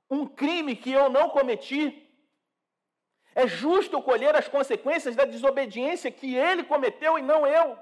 um 0.10 0.26
crime 0.26 0.78
que 0.78 0.94
eu 0.94 1.10
não 1.10 1.28
cometi? 1.30 2.10
É 3.36 3.46
justo 3.46 4.02
colher 4.02 4.34
as 4.34 4.48
consequências 4.48 5.14
da 5.14 5.26
desobediência 5.26 6.10
que 6.10 6.34
ele 6.34 6.64
cometeu 6.64 7.20
e 7.20 7.22
não 7.22 7.46
eu. 7.46 7.78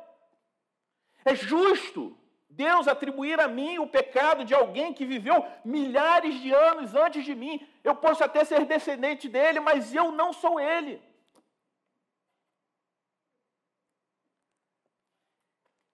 É 1.24 1.36
justo 1.36 2.18
Deus 2.50 2.88
atribuir 2.88 3.40
a 3.40 3.48
mim 3.48 3.78
o 3.78 3.86
pecado 3.86 4.44
de 4.44 4.56
alguém 4.56 4.92
que 4.96 5.06
viveu 5.06 5.46
milhares 5.64 6.42
de 6.42 6.52
anos 6.52 6.96
antes 6.96 7.24
de 7.24 7.36
mim. 7.36 7.64
Eu 7.84 7.94
posso 7.94 8.24
até 8.24 8.44
ser 8.44 8.66
descendente 8.66 9.30
dele, 9.30 9.60
mas 9.60 9.94
eu 9.94 10.12
não 10.12 10.34
sou 10.34 10.60
ele. 10.60 11.00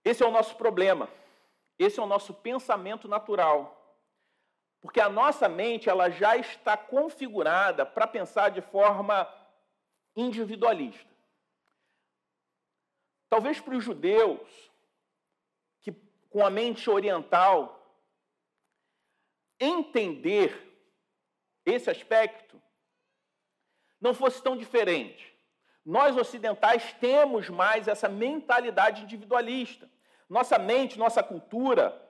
Esse 0.05 0.23
é 0.23 0.25
o 0.25 0.31
nosso 0.31 0.55
problema. 0.55 1.09
Esse 1.77 1.99
é 1.99 2.03
o 2.03 2.07
nosso 2.07 2.33
pensamento 2.33 3.07
natural. 3.07 3.73
Porque 4.81 4.99
a 4.99 5.09
nossa 5.09 5.49
mente 5.49 5.89
ela 5.89 6.09
já 6.09 6.37
está 6.37 6.77
configurada 6.77 7.85
para 7.85 8.07
pensar 8.07 8.49
de 8.49 8.61
forma 8.61 9.27
individualista. 10.15 11.15
Talvez 13.29 13.59
para 13.59 13.75
os 13.75 13.83
judeus, 13.83 14.71
que 15.81 15.91
com 16.29 16.45
a 16.45 16.49
mente 16.49 16.89
oriental, 16.89 17.73
entender 19.59 20.63
esse 21.65 21.89
aspecto 21.89 22.61
não 23.99 24.13
fosse 24.13 24.41
tão 24.41 24.55
diferente. 24.55 25.35
Nós 25.83 26.15
ocidentais 26.15 26.93
temos 26.93 27.49
mais 27.49 27.87
essa 27.87 28.07
mentalidade 28.07 29.03
individualista. 29.03 29.89
Nossa 30.29 30.57
mente, 30.57 30.99
nossa 30.99 31.23
cultura 31.23 32.03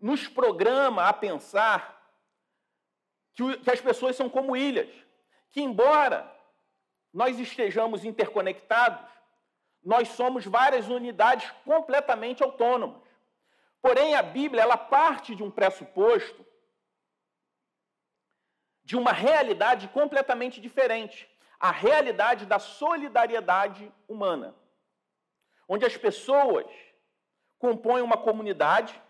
nos 0.00 0.28
programa 0.28 1.08
a 1.08 1.12
pensar 1.12 1.98
que, 3.34 3.70
as 3.70 3.80
pessoas 3.80 4.16
são 4.16 4.28
como 4.28 4.56
ilhas, 4.56 4.88
que 5.50 5.60
embora 5.60 6.30
nós 7.12 7.38
estejamos 7.38 8.04
interconectados, 8.04 9.08
nós 9.82 10.08
somos 10.08 10.44
várias 10.44 10.88
unidades 10.88 11.50
completamente 11.64 12.42
autônomas. 12.42 13.02
Porém, 13.80 14.14
a 14.14 14.22
Bíblia 14.22 14.62
ela 14.62 14.76
parte 14.76 15.34
de 15.34 15.42
um 15.42 15.50
pressuposto 15.50 16.44
de 18.82 18.96
uma 18.96 19.12
realidade 19.12 19.86
completamente 19.88 20.60
diferente, 20.60 21.28
a 21.60 21.70
realidade 21.70 22.46
da 22.46 22.58
solidariedade 22.58 23.92
humana, 24.08 24.54
onde 25.68 25.84
as 25.84 25.96
pessoas 25.96 26.66
compõem 27.58 28.02
uma 28.02 28.16
comunidade 28.16 29.00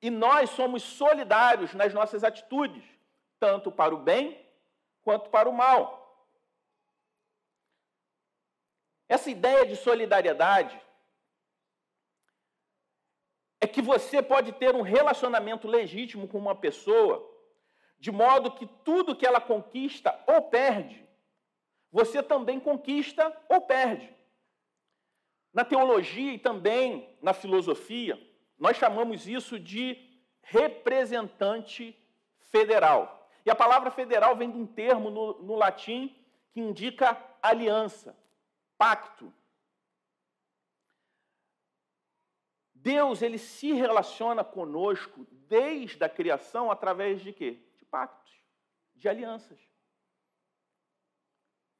e 0.00 0.10
nós 0.10 0.50
somos 0.50 0.82
solidários 0.82 1.74
nas 1.74 1.92
nossas 1.92 2.22
atitudes, 2.22 2.84
tanto 3.40 3.72
para 3.72 3.94
o 3.94 3.98
bem 3.98 4.44
quanto 5.02 5.30
para 5.30 5.48
o 5.48 5.52
mal. 5.52 6.06
Essa 9.08 9.30
ideia 9.30 9.64
de 9.66 9.76
solidariedade 9.76 10.80
é 13.60 13.66
que 13.66 13.80
você 13.80 14.22
pode 14.22 14.52
ter 14.52 14.74
um 14.74 14.82
relacionamento 14.82 15.66
legítimo 15.66 16.28
com 16.28 16.38
uma 16.38 16.54
pessoa, 16.54 17.24
de 17.98 18.10
modo 18.10 18.52
que 18.52 18.66
tudo 18.84 19.16
que 19.16 19.26
ela 19.26 19.40
conquista 19.40 20.18
ou 20.26 20.42
perde, 20.42 21.06
você 21.90 22.22
também 22.22 22.60
conquista 22.60 23.34
ou 23.48 23.60
perde. 23.60 24.14
Na 25.56 25.64
teologia 25.64 26.34
e 26.34 26.38
também 26.38 27.16
na 27.22 27.32
filosofia, 27.32 28.20
nós 28.58 28.76
chamamos 28.76 29.26
isso 29.26 29.58
de 29.58 29.96
representante 30.42 31.98
federal. 32.50 33.26
E 33.42 33.50
a 33.50 33.54
palavra 33.54 33.90
federal 33.90 34.36
vem 34.36 34.50
de 34.50 34.58
um 34.58 34.66
termo 34.66 35.08
no, 35.08 35.42
no 35.42 35.54
latim 35.54 36.14
que 36.50 36.60
indica 36.60 37.18
aliança 37.40 38.14
pacto. 38.76 39.32
Deus 42.74 43.22
ele 43.22 43.38
se 43.38 43.72
relaciona 43.72 44.44
conosco 44.44 45.26
desde 45.30 46.04
a 46.04 46.08
criação 46.10 46.70
através 46.70 47.22
de 47.22 47.32
quê? 47.32 47.62
De 47.78 47.84
pactos, 47.86 48.30
de 48.94 49.08
alianças. 49.08 49.58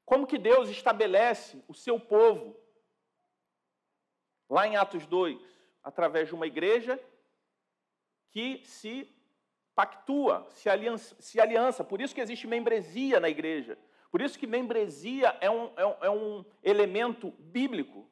Como 0.07 0.27
que 0.27 0.39
Deus 0.39 0.71
estabelece 0.71 1.63
o 1.69 1.75
seu 1.75 2.01
povo? 2.01 2.65
Lá 4.49 4.67
em 4.67 4.77
Atos 4.77 5.07
2, 5.07 5.39
através 5.83 6.29
de 6.29 6.35
uma 6.35 6.47
igreja 6.47 7.01
que 8.31 8.63
se 8.65 9.09
pactua, 9.75 10.47
se 10.51 10.69
aliança, 10.69 11.17
se 11.21 11.41
aliança. 11.41 11.85
Por 11.85 12.01
isso 12.01 12.15
que 12.15 12.21
existe 12.21 12.47
membresia 12.47 13.21
na 13.21 13.29
igreja. 13.29 13.79
Por 14.11 14.21
isso 14.21 14.39
que 14.39 14.47
membresia 14.47 15.37
é 15.41 15.51
um, 15.51 15.73
é 15.77 15.87
um, 15.87 15.97
é 16.03 16.11
um 16.11 16.45
elemento 16.63 17.31
bíblico. 17.39 18.09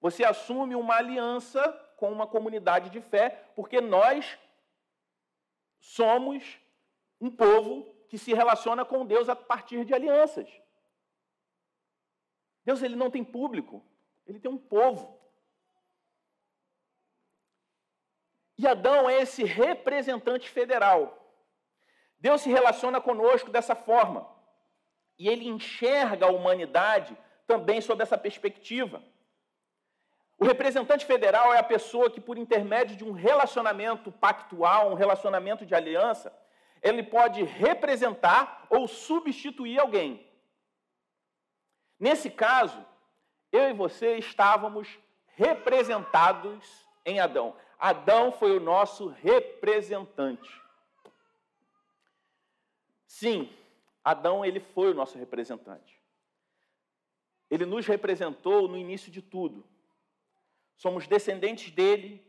Você 0.00 0.24
assume 0.24 0.74
uma 0.74 0.96
aliança 0.96 1.62
com 1.96 2.12
uma 2.12 2.26
comunidade 2.26 2.90
de 2.90 3.00
fé, 3.00 3.50
porque 3.56 3.80
nós 3.80 4.38
somos 5.80 6.58
um 7.20 7.30
povo 7.30 7.94
que 8.08 8.18
se 8.18 8.32
relaciona 8.32 8.84
com 8.84 9.04
Deus 9.04 9.28
a 9.28 9.34
partir 9.34 9.84
de 9.84 9.94
alianças. 9.94 10.48
Deus 12.64 12.82
ele 12.82 12.96
não 12.96 13.10
tem 13.10 13.24
público, 13.24 13.84
ele 14.26 14.38
tem 14.38 14.50
um 14.50 14.58
povo. 14.58 15.18
E 18.56 18.66
Adão 18.66 19.08
é 19.08 19.20
esse 19.20 19.44
representante 19.44 20.48
federal. 20.48 21.18
Deus 22.18 22.40
se 22.40 22.50
relaciona 22.50 23.00
conosco 23.00 23.50
dessa 23.50 23.74
forma. 23.74 24.28
E 25.18 25.28
ele 25.28 25.48
enxerga 25.48 26.26
a 26.26 26.30
humanidade 26.30 27.16
também 27.46 27.80
sob 27.80 28.02
essa 28.02 28.16
perspectiva. 28.16 29.02
O 30.38 30.44
representante 30.44 31.04
federal 31.06 31.54
é 31.54 31.58
a 31.58 31.62
pessoa 31.62 32.10
que, 32.10 32.20
por 32.20 32.36
intermédio 32.36 32.96
de 32.96 33.04
um 33.04 33.12
relacionamento 33.12 34.10
pactual, 34.10 34.90
um 34.90 34.94
relacionamento 34.94 35.64
de 35.64 35.74
aliança, 35.74 36.36
ele 36.82 37.02
pode 37.02 37.42
representar 37.42 38.66
ou 38.68 38.86
substituir 38.86 39.78
alguém. 39.78 40.26
Nesse 41.98 42.28
caso, 42.28 42.84
eu 43.52 43.70
e 43.70 43.72
você 43.72 44.16
estávamos 44.16 44.98
representados 45.36 46.86
em 47.06 47.20
Adão. 47.20 47.56
Adão 47.78 48.32
foi 48.32 48.56
o 48.56 48.60
nosso 48.60 49.08
representante. 49.08 50.62
Sim, 53.06 53.50
Adão 54.02 54.44
ele 54.44 54.60
foi 54.60 54.90
o 54.90 54.94
nosso 54.94 55.16
representante. 55.18 56.00
Ele 57.50 57.64
nos 57.64 57.86
representou 57.86 58.68
no 58.68 58.76
início 58.76 59.10
de 59.12 59.22
tudo. 59.22 59.64
Somos 60.76 61.06
descendentes 61.06 61.70
dele. 61.70 62.24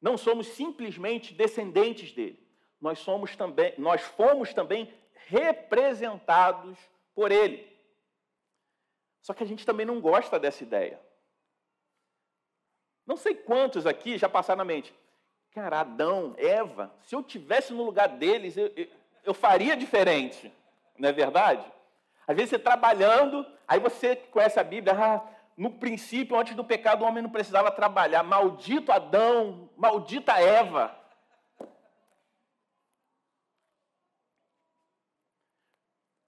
Não 0.00 0.16
somos 0.16 0.48
simplesmente 0.48 1.32
descendentes 1.32 2.12
dele. 2.12 2.44
Nós 2.80 2.98
somos 2.98 3.36
também, 3.36 3.72
nós 3.78 4.02
fomos 4.02 4.52
também 4.52 4.92
representados 5.26 6.76
por 7.14 7.30
ele. 7.30 7.72
Só 9.22 9.32
que 9.32 9.42
a 9.42 9.46
gente 9.46 9.64
também 9.64 9.86
não 9.86 10.00
gosta 10.00 10.38
dessa 10.38 10.62
ideia. 10.62 11.00
Não 13.06 13.16
sei 13.16 13.34
quantos 13.34 13.86
aqui 13.86 14.16
já 14.16 14.28
passaram 14.28 14.58
na 14.58 14.64
mente. 14.64 14.94
Cara, 15.52 15.80
Adão, 15.80 16.34
Eva, 16.36 16.92
se 17.04 17.14
eu 17.14 17.22
tivesse 17.22 17.72
no 17.72 17.84
lugar 17.84 18.08
deles, 18.08 18.56
eu, 18.56 18.72
eu, 18.76 18.88
eu 19.24 19.34
faria 19.34 19.76
diferente. 19.76 20.52
Não 20.98 21.08
é 21.08 21.12
verdade? 21.12 21.64
Às 22.26 22.34
vezes 22.34 22.50
você 22.50 22.58
trabalhando, 22.58 23.46
aí 23.68 23.78
você 23.78 24.16
conhece 24.16 24.58
a 24.58 24.64
Bíblia, 24.64 24.94
ah, 24.98 25.22
no 25.56 25.70
princípio, 25.70 26.36
antes 26.36 26.54
do 26.54 26.64
pecado, 26.64 27.02
o 27.02 27.06
homem 27.06 27.22
não 27.22 27.30
precisava 27.30 27.70
trabalhar. 27.70 28.22
Maldito 28.22 28.90
Adão, 28.90 29.68
maldita 29.76 30.32
Eva. 30.40 30.96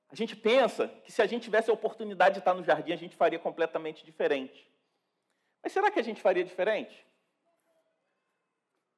A 0.08 0.14
gente 0.14 0.36
pensa 0.36 0.88
que 1.04 1.10
se 1.10 1.20
a 1.20 1.26
gente 1.26 1.42
tivesse 1.42 1.68
a 1.68 1.74
oportunidade 1.74 2.34
de 2.34 2.38
estar 2.38 2.54
no 2.54 2.62
jardim, 2.62 2.92
a 2.92 2.96
gente 2.96 3.16
faria 3.16 3.38
completamente 3.38 4.04
diferente. 4.04 4.70
Mas 5.66 5.72
será 5.72 5.90
que 5.90 5.98
a 5.98 6.02
gente 6.04 6.22
faria 6.22 6.44
diferente? 6.44 7.04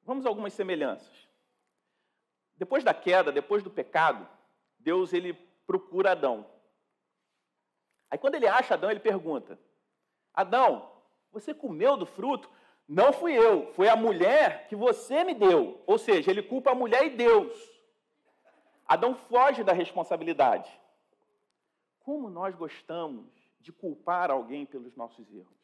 Vamos 0.03 0.23
a 0.23 0.29
algumas 0.29 0.53
semelhanças. 0.53 1.27
Depois 2.55 2.83
da 2.83 2.93
queda, 2.93 3.31
depois 3.31 3.63
do 3.63 3.71
pecado, 3.71 4.29
Deus 4.77 5.11
ele 5.11 5.33
procura 5.65 6.11
Adão. 6.11 6.45
Aí 8.07 8.19
quando 8.19 8.35
ele 8.35 8.47
acha 8.47 8.75
Adão, 8.75 8.91
ele 8.91 8.99
pergunta: 8.99 9.59
Adão, 10.31 10.87
você 11.31 11.55
comeu 11.55 11.97
do 11.97 12.05
fruto? 12.05 12.47
Não 12.87 13.11
fui 13.11 13.33
eu, 13.33 13.73
foi 13.73 13.89
a 13.89 13.95
mulher 13.95 14.67
que 14.67 14.75
você 14.75 15.23
me 15.23 15.33
deu. 15.33 15.83
Ou 15.87 15.97
seja, 15.97 16.29
ele 16.29 16.43
culpa 16.43 16.69
a 16.69 16.75
mulher 16.75 17.03
e 17.03 17.17
Deus. 17.17 17.51
Adão 18.85 19.15
foge 19.15 19.63
da 19.63 19.73
responsabilidade. 19.73 20.71
Como 22.01 22.29
nós 22.29 22.53
gostamos 22.53 23.25
de 23.59 23.71
culpar 23.71 24.29
alguém 24.29 24.67
pelos 24.67 24.95
nossos 24.95 25.33
erros. 25.33 25.58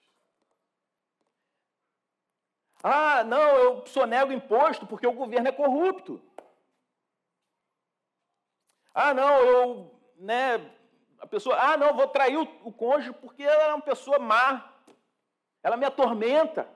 Ah, 2.87 3.23
não, 3.23 3.55
eu 3.57 3.87
sonego 3.87 4.31
imposto 4.31 4.85
porque 4.85 5.07
o 5.07 5.11
governo 5.11 5.47
é 5.47 5.51
corrupto. 5.51 6.21
Ah, 8.93 9.11
não, 9.11 9.39
eu, 9.39 9.99
né, 10.17 10.57
a 11.17 11.25
pessoa, 11.25 11.55
ah, 11.59 11.75
não, 11.75 11.95
vou 11.95 12.07
trair 12.07 12.37
o, 12.37 12.43
o 12.63 12.71
cônjuge 12.71 13.11
porque 13.13 13.41
ela 13.41 13.63
é 13.63 13.73
uma 13.73 13.81
pessoa 13.81 14.19
má. 14.19 14.71
Ela 15.63 15.77
me 15.77 15.85
atormenta. 15.87 16.69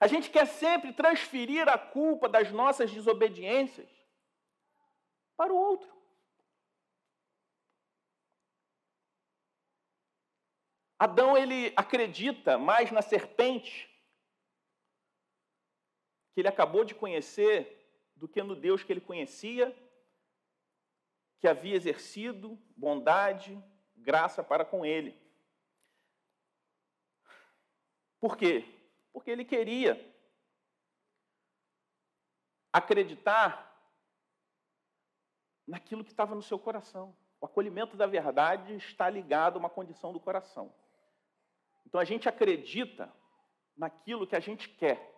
A 0.00 0.06
gente 0.06 0.30
quer 0.30 0.46
sempre 0.46 0.94
transferir 0.94 1.68
a 1.68 1.76
culpa 1.76 2.26
das 2.26 2.50
nossas 2.50 2.90
desobediências 2.90 3.90
para 5.36 5.52
o 5.52 5.56
outro. 5.56 5.94
Adão 10.98 11.36
ele 11.36 11.70
acredita 11.76 12.56
mais 12.56 12.90
na 12.90 13.02
serpente 13.02 13.97
que 16.38 16.42
ele 16.42 16.48
acabou 16.48 16.84
de 16.84 16.94
conhecer 16.94 17.84
do 18.14 18.28
que 18.28 18.40
no 18.44 18.54
Deus 18.54 18.84
que 18.84 18.92
ele 18.92 19.00
conhecia, 19.00 19.76
que 21.40 21.48
havia 21.48 21.74
exercido 21.74 22.56
bondade, 22.76 23.60
graça 23.96 24.44
para 24.44 24.64
com 24.64 24.86
ele. 24.86 25.20
Por 28.20 28.36
quê? 28.36 28.64
Porque 29.12 29.32
ele 29.32 29.44
queria 29.44 30.00
acreditar 32.72 33.76
naquilo 35.66 36.04
que 36.04 36.12
estava 36.12 36.36
no 36.36 36.42
seu 36.42 36.56
coração. 36.56 37.16
O 37.40 37.46
acolhimento 37.46 37.96
da 37.96 38.06
verdade 38.06 38.76
está 38.76 39.10
ligado 39.10 39.56
a 39.56 39.58
uma 39.58 39.68
condição 39.68 40.12
do 40.12 40.20
coração. 40.20 40.72
Então 41.84 42.00
a 42.00 42.04
gente 42.04 42.28
acredita 42.28 43.12
naquilo 43.76 44.24
que 44.24 44.36
a 44.36 44.40
gente 44.40 44.68
quer 44.68 45.17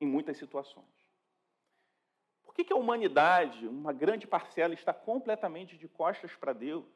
em 0.00 0.06
muitas 0.06 0.36
situações. 0.36 0.86
Por 2.44 2.54
que, 2.54 2.64
que 2.64 2.72
a 2.72 2.76
humanidade, 2.76 3.66
uma 3.66 3.92
grande 3.92 4.26
parcela, 4.26 4.74
está 4.74 4.92
completamente 4.92 5.76
de 5.76 5.88
costas 5.88 6.34
para 6.34 6.52
Deus, 6.52 6.86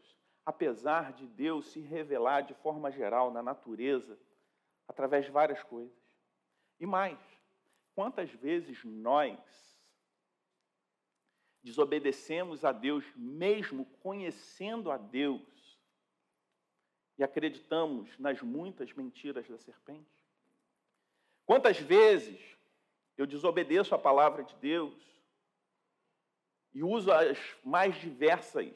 apesar 0.44 1.12
de 1.12 1.26
Deus 1.26 1.68
se 1.68 1.80
revelar 1.80 2.42
de 2.42 2.54
forma 2.54 2.90
geral 2.90 3.30
na 3.30 3.42
natureza, 3.42 4.18
através 4.88 5.24
de 5.24 5.30
várias 5.30 5.62
coisas? 5.62 5.96
E 6.80 6.86
mais, 6.86 7.18
quantas 7.94 8.30
vezes 8.30 8.82
nós 8.84 9.38
desobedecemos 11.62 12.64
a 12.64 12.72
Deus, 12.72 13.04
mesmo 13.14 13.84
conhecendo 14.02 14.90
a 14.90 14.96
Deus, 14.96 15.40
e 17.16 17.22
acreditamos 17.22 18.18
nas 18.18 18.42
muitas 18.42 18.92
mentiras 18.92 19.46
da 19.48 19.58
serpente? 19.58 20.10
Quantas 21.46 21.78
vezes 21.78 22.40
eu 23.16 23.26
desobedeço 23.26 23.94
a 23.94 23.98
palavra 23.98 24.42
de 24.42 24.54
Deus 24.56 24.94
e 26.72 26.82
uso 26.82 27.12
as 27.12 27.38
mais 27.64 27.94
diversas 28.00 28.74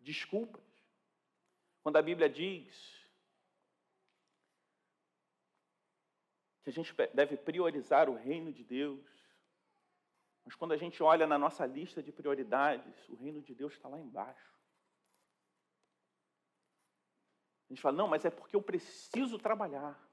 desculpas? 0.00 0.64
Quando 1.82 1.96
a 1.96 2.02
Bíblia 2.02 2.28
diz 2.28 2.98
que 6.62 6.70
a 6.70 6.72
gente 6.72 6.92
deve 7.14 7.36
priorizar 7.36 8.10
o 8.10 8.16
reino 8.16 8.52
de 8.52 8.62
Deus, 8.62 9.06
mas 10.44 10.54
quando 10.54 10.72
a 10.72 10.76
gente 10.76 11.02
olha 11.02 11.26
na 11.26 11.38
nossa 11.38 11.66
lista 11.66 12.02
de 12.02 12.10
prioridades, 12.10 13.08
o 13.08 13.14
reino 13.16 13.42
de 13.42 13.54
Deus 13.54 13.74
está 13.74 13.88
lá 13.88 14.00
embaixo. 14.00 14.58
A 17.68 17.72
gente 17.72 17.82
fala, 17.82 17.98
não, 17.98 18.08
mas 18.08 18.24
é 18.24 18.30
porque 18.30 18.56
eu 18.56 18.62
preciso 18.62 19.38
trabalhar. 19.38 20.07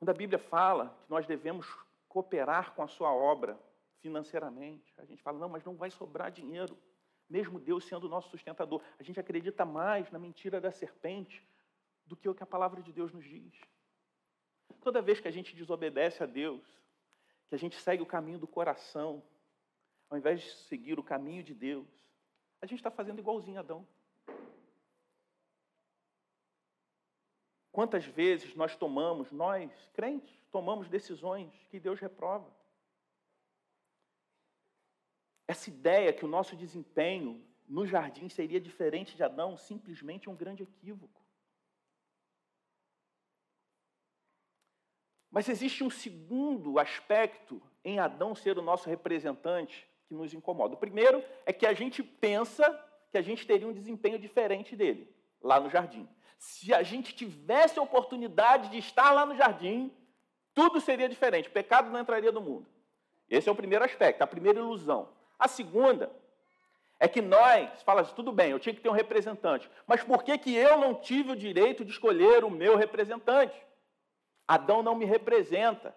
Quando 0.00 0.08
a 0.08 0.14
Bíblia 0.14 0.38
fala 0.38 0.98
que 1.04 1.10
nós 1.10 1.26
devemos 1.26 1.66
cooperar 2.08 2.72
com 2.74 2.82
a 2.82 2.88
sua 2.88 3.12
obra 3.12 3.60
financeiramente, 4.00 4.94
a 4.96 5.04
gente 5.04 5.22
fala, 5.22 5.38
não, 5.38 5.48
mas 5.50 5.62
não 5.62 5.76
vai 5.76 5.90
sobrar 5.90 6.32
dinheiro, 6.32 6.74
mesmo 7.28 7.60
Deus 7.60 7.84
sendo 7.84 8.04
o 8.04 8.08
nosso 8.08 8.30
sustentador. 8.30 8.82
A 8.98 9.02
gente 9.02 9.20
acredita 9.20 9.62
mais 9.66 10.10
na 10.10 10.18
mentira 10.18 10.58
da 10.58 10.72
serpente 10.72 11.46
do 12.06 12.16
que 12.16 12.26
o 12.26 12.34
que 12.34 12.42
a 12.42 12.46
palavra 12.46 12.80
de 12.80 12.90
Deus 12.94 13.12
nos 13.12 13.24
diz. 13.24 13.52
Toda 14.80 15.02
vez 15.02 15.20
que 15.20 15.28
a 15.28 15.30
gente 15.30 15.54
desobedece 15.54 16.22
a 16.22 16.26
Deus, 16.26 16.66
que 17.50 17.54
a 17.54 17.58
gente 17.58 17.76
segue 17.76 18.02
o 18.02 18.06
caminho 18.06 18.38
do 18.38 18.48
coração, 18.48 19.22
ao 20.08 20.16
invés 20.16 20.40
de 20.40 20.50
seguir 20.50 20.98
o 20.98 21.04
caminho 21.04 21.42
de 21.42 21.52
Deus, 21.52 21.86
a 22.62 22.64
gente 22.64 22.78
está 22.78 22.90
fazendo 22.90 23.18
igualzinho 23.18 23.58
a 23.58 23.60
Adão. 23.60 23.86
Quantas 27.72 28.04
vezes 28.04 28.54
nós 28.56 28.74
tomamos, 28.74 29.30
nós, 29.30 29.70
crentes, 29.92 30.34
tomamos 30.50 30.88
decisões 30.88 31.52
que 31.70 31.78
Deus 31.78 32.00
reprova? 32.00 32.50
Essa 35.46 35.70
ideia 35.70 36.12
que 36.12 36.24
o 36.24 36.28
nosso 36.28 36.56
desempenho 36.56 37.44
no 37.68 37.86
jardim 37.86 38.28
seria 38.28 38.60
diferente 38.60 39.16
de 39.16 39.22
Adão, 39.22 39.56
simplesmente 39.56 40.28
é 40.28 40.30
um 40.30 40.36
grande 40.36 40.64
equívoco. 40.64 41.20
Mas 45.30 45.48
existe 45.48 45.84
um 45.84 45.90
segundo 45.90 46.80
aspecto 46.80 47.62
em 47.84 48.00
Adão 48.00 48.34
ser 48.34 48.58
o 48.58 48.62
nosso 48.62 48.88
representante 48.88 49.88
que 50.08 50.14
nos 50.14 50.34
incomoda. 50.34 50.74
O 50.74 50.78
primeiro 50.78 51.22
é 51.46 51.52
que 51.52 51.64
a 51.64 51.72
gente 51.72 52.02
pensa 52.02 52.68
que 53.12 53.18
a 53.18 53.22
gente 53.22 53.46
teria 53.46 53.68
um 53.68 53.72
desempenho 53.72 54.18
diferente 54.18 54.74
dele, 54.74 55.08
lá 55.40 55.60
no 55.60 55.70
jardim 55.70 56.08
se 56.40 56.72
a 56.72 56.82
gente 56.82 57.14
tivesse 57.14 57.78
a 57.78 57.82
oportunidade 57.82 58.70
de 58.70 58.78
estar 58.78 59.12
lá 59.12 59.26
no 59.26 59.36
jardim, 59.36 59.94
tudo 60.54 60.80
seria 60.80 61.06
diferente, 61.06 61.50
o 61.50 61.52
pecado 61.52 61.90
não 61.90 62.00
entraria 62.00 62.32
no 62.32 62.40
mundo. 62.40 62.66
Esse 63.28 63.48
é 63.48 63.52
o 63.52 63.54
primeiro 63.54 63.84
aspecto, 63.84 64.22
a 64.22 64.26
primeira 64.26 64.58
ilusão. 64.58 65.10
A 65.38 65.46
segunda 65.46 66.10
é 66.98 67.06
que 67.06 67.20
nós, 67.20 67.82
fala 67.82 68.00
assim, 68.00 68.14
tudo 68.14 68.32
bem, 68.32 68.50
eu 68.50 68.58
tinha 68.58 68.74
que 68.74 68.80
ter 68.80 68.88
um 68.88 68.92
representante, 68.92 69.70
mas 69.86 70.02
por 70.02 70.24
que, 70.24 70.36
que 70.38 70.56
eu 70.56 70.78
não 70.78 70.94
tive 70.94 71.32
o 71.32 71.36
direito 71.36 71.84
de 71.84 71.92
escolher 71.92 72.42
o 72.42 72.50
meu 72.50 72.74
representante? 72.74 73.54
Adão 74.48 74.82
não 74.82 74.94
me 74.94 75.04
representa. 75.04 75.94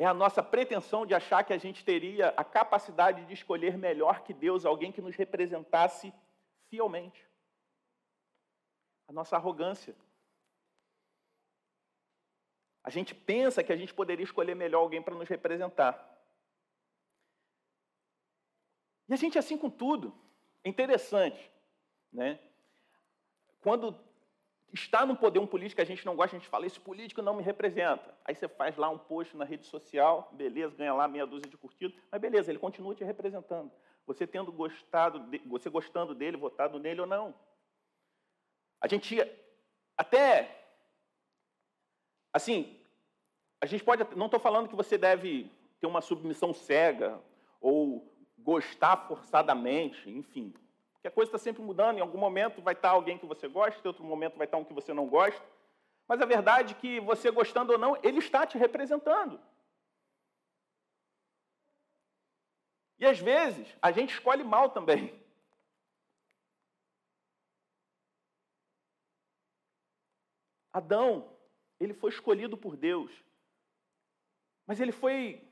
É 0.00 0.06
a 0.06 0.14
nossa 0.14 0.42
pretensão 0.42 1.04
de 1.04 1.12
achar 1.12 1.44
que 1.44 1.52
a 1.52 1.58
gente 1.58 1.84
teria 1.84 2.28
a 2.34 2.42
capacidade 2.42 3.26
de 3.26 3.34
escolher 3.34 3.76
melhor 3.76 4.22
que 4.22 4.32
Deus 4.32 4.64
alguém 4.64 4.90
que 4.90 5.02
nos 5.02 5.14
representasse 5.14 6.10
fielmente. 6.70 7.28
A 9.06 9.12
nossa 9.12 9.36
arrogância. 9.36 9.94
A 12.82 12.88
gente 12.88 13.14
pensa 13.14 13.62
que 13.62 13.74
a 13.74 13.76
gente 13.76 13.92
poderia 13.92 14.24
escolher 14.24 14.54
melhor 14.54 14.78
alguém 14.78 15.02
para 15.02 15.14
nos 15.14 15.28
representar. 15.28 15.94
E 19.06 19.12
a 19.12 19.16
gente 19.16 19.36
é 19.36 19.40
assim 19.40 19.58
com 19.58 19.68
tudo. 19.68 20.18
É 20.64 20.70
interessante. 20.70 21.52
Né? 22.10 22.40
Quando 23.60 23.92
está 24.72 25.04
no 25.04 25.16
poder 25.16 25.38
um 25.38 25.46
político 25.46 25.76
que 25.76 25.82
a 25.82 25.86
gente 25.86 26.06
não 26.06 26.14
gosta, 26.14 26.36
a 26.36 26.38
gente 26.38 26.48
fala, 26.48 26.66
esse 26.66 26.78
político 26.78 27.22
não 27.22 27.34
me 27.34 27.42
representa. 27.42 28.14
Aí 28.24 28.34
você 28.34 28.48
faz 28.48 28.76
lá 28.76 28.88
um 28.88 28.98
post 28.98 29.36
na 29.36 29.44
rede 29.44 29.66
social, 29.66 30.28
beleza, 30.32 30.76
ganha 30.76 30.94
lá 30.94 31.08
meia 31.08 31.26
dúzia 31.26 31.50
de 31.50 31.56
curtidas, 31.56 31.96
mas 32.10 32.20
beleza, 32.20 32.50
ele 32.50 32.58
continua 32.58 32.94
te 32.94 33.04
representando. 33.04 33.70
Você 34.06 34.26
tendo 34.26 34.52
gostado, 34.52 35.20
de, 35.30 35.38
você 35.46 35.68
gostando 35.68 36.14
dele, 36.14 36.36
votado 36.36 36.78
nele 36.78 37.00
ou 37.00 37.06
não. 37.06 37.34
A 38.80 38.88
gente 38.88 39.18
até 39.96 40.56
assim, 42.32 42.78
a 43.60 43.66
gente 43.66 43.84
pode, 43.84 44.06
não 44.16 44.26
estou 44.26 44.40
falando 44.40 44.68
que 44.68 44.76
você 44.76 44.96
deve 44.96 45.50
ter 45.80 45.86
uma 45.86 46.00
submissão 46.00 46.54
cega 46.54 47.20
ou 47.60 48.10
gostar 48.38 48.96
forçadamente, 49.08 50.08
enfim, 50.08 50.54
porque 51.00 51.08
a 51.08 51.10
coisa 51.10 51.30
está 51.30 51.38
sempre 51.38 51.62
mudando, 51.62 51.96
em 51.96 52.02
algum 52.02 52.18
momento 52.18 52.60
vai 52.60 52.74
estar 52.74 52.90
alguém 52.90 53.16
que 53.16 53.24
você 53.24 53.48
gosta, 53.48 53.80
em 53.82 53.88
outro 53.88 54.04
momento 54.04 54.36
vai 54.36 54.46
estar 54.46 54.58
um 54.58 54.64
que 54.64 54.74
você 54.74 54.92
não 54.92 55.08
gosta. 55.08 55.42
Mas 56.06 56.20
a 56.20 56.26
verdade 56.26 56.74
é 56.74 56.76
que 56.76 57.00
você 57.00 57.30
gostando 57.30 57.72
ou 57.72 57.78
não, 57.78 57.96
ele 58.02 58.18
está 58.18 58.46
te 58.46 58.58
representando. 58.58 59.40
E 62.98 63.06
às 63.06 63.18
vezes 63.18 63.66
a 63.80 63.90
gente 63.90 64.12
escolhe 64.12 64.44
mal 64.44 64.68
também. 64.68 65.18
Adão, 70.70 71.34
ele 71.80 71.94
foi 71.94 72.10
escolhido 72.10 72.58
por 72.58 72.76
Deus, 72.76 73.10
mas 74.66 74.78
ele 74.78 74.92
foi 74.92 75.50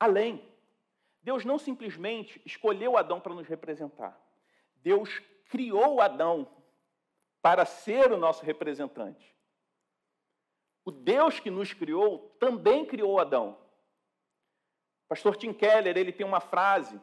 além. 0.00 0.53
Deus 1.24 1.42
não 1.42 1.58
simplesmente 1.58 2.40
escolheu 2.44 2.98
Adão 2.98 3.18
para 3.18 3.34
nos 3.34 3.48
representar. 3.48 4.20
Deus 4.76 5.22
criou 5.48 6.02
Adão 6.02 6.46
para 7.40 7.64
ser 7.64 8.12
o 8.12 8.18
nosso 8.18 8.44
representante. 8.44 9.34
O 10.84 10.90
Deus 10.90 11.40
que 11.40 11.50
nos 11.50 11.72
criou 11.72 12.36
também 12.38 12.84
criou 12.84 13.18
Adão. 13.18 13.58
Pastor 15.08 15.34
Tim 15.34 15.54
Keller, 15.54 15.96
ele 15.96 16.12
tem 16.12 16.26
uma 16.26 16.40
frase 16.40 17.00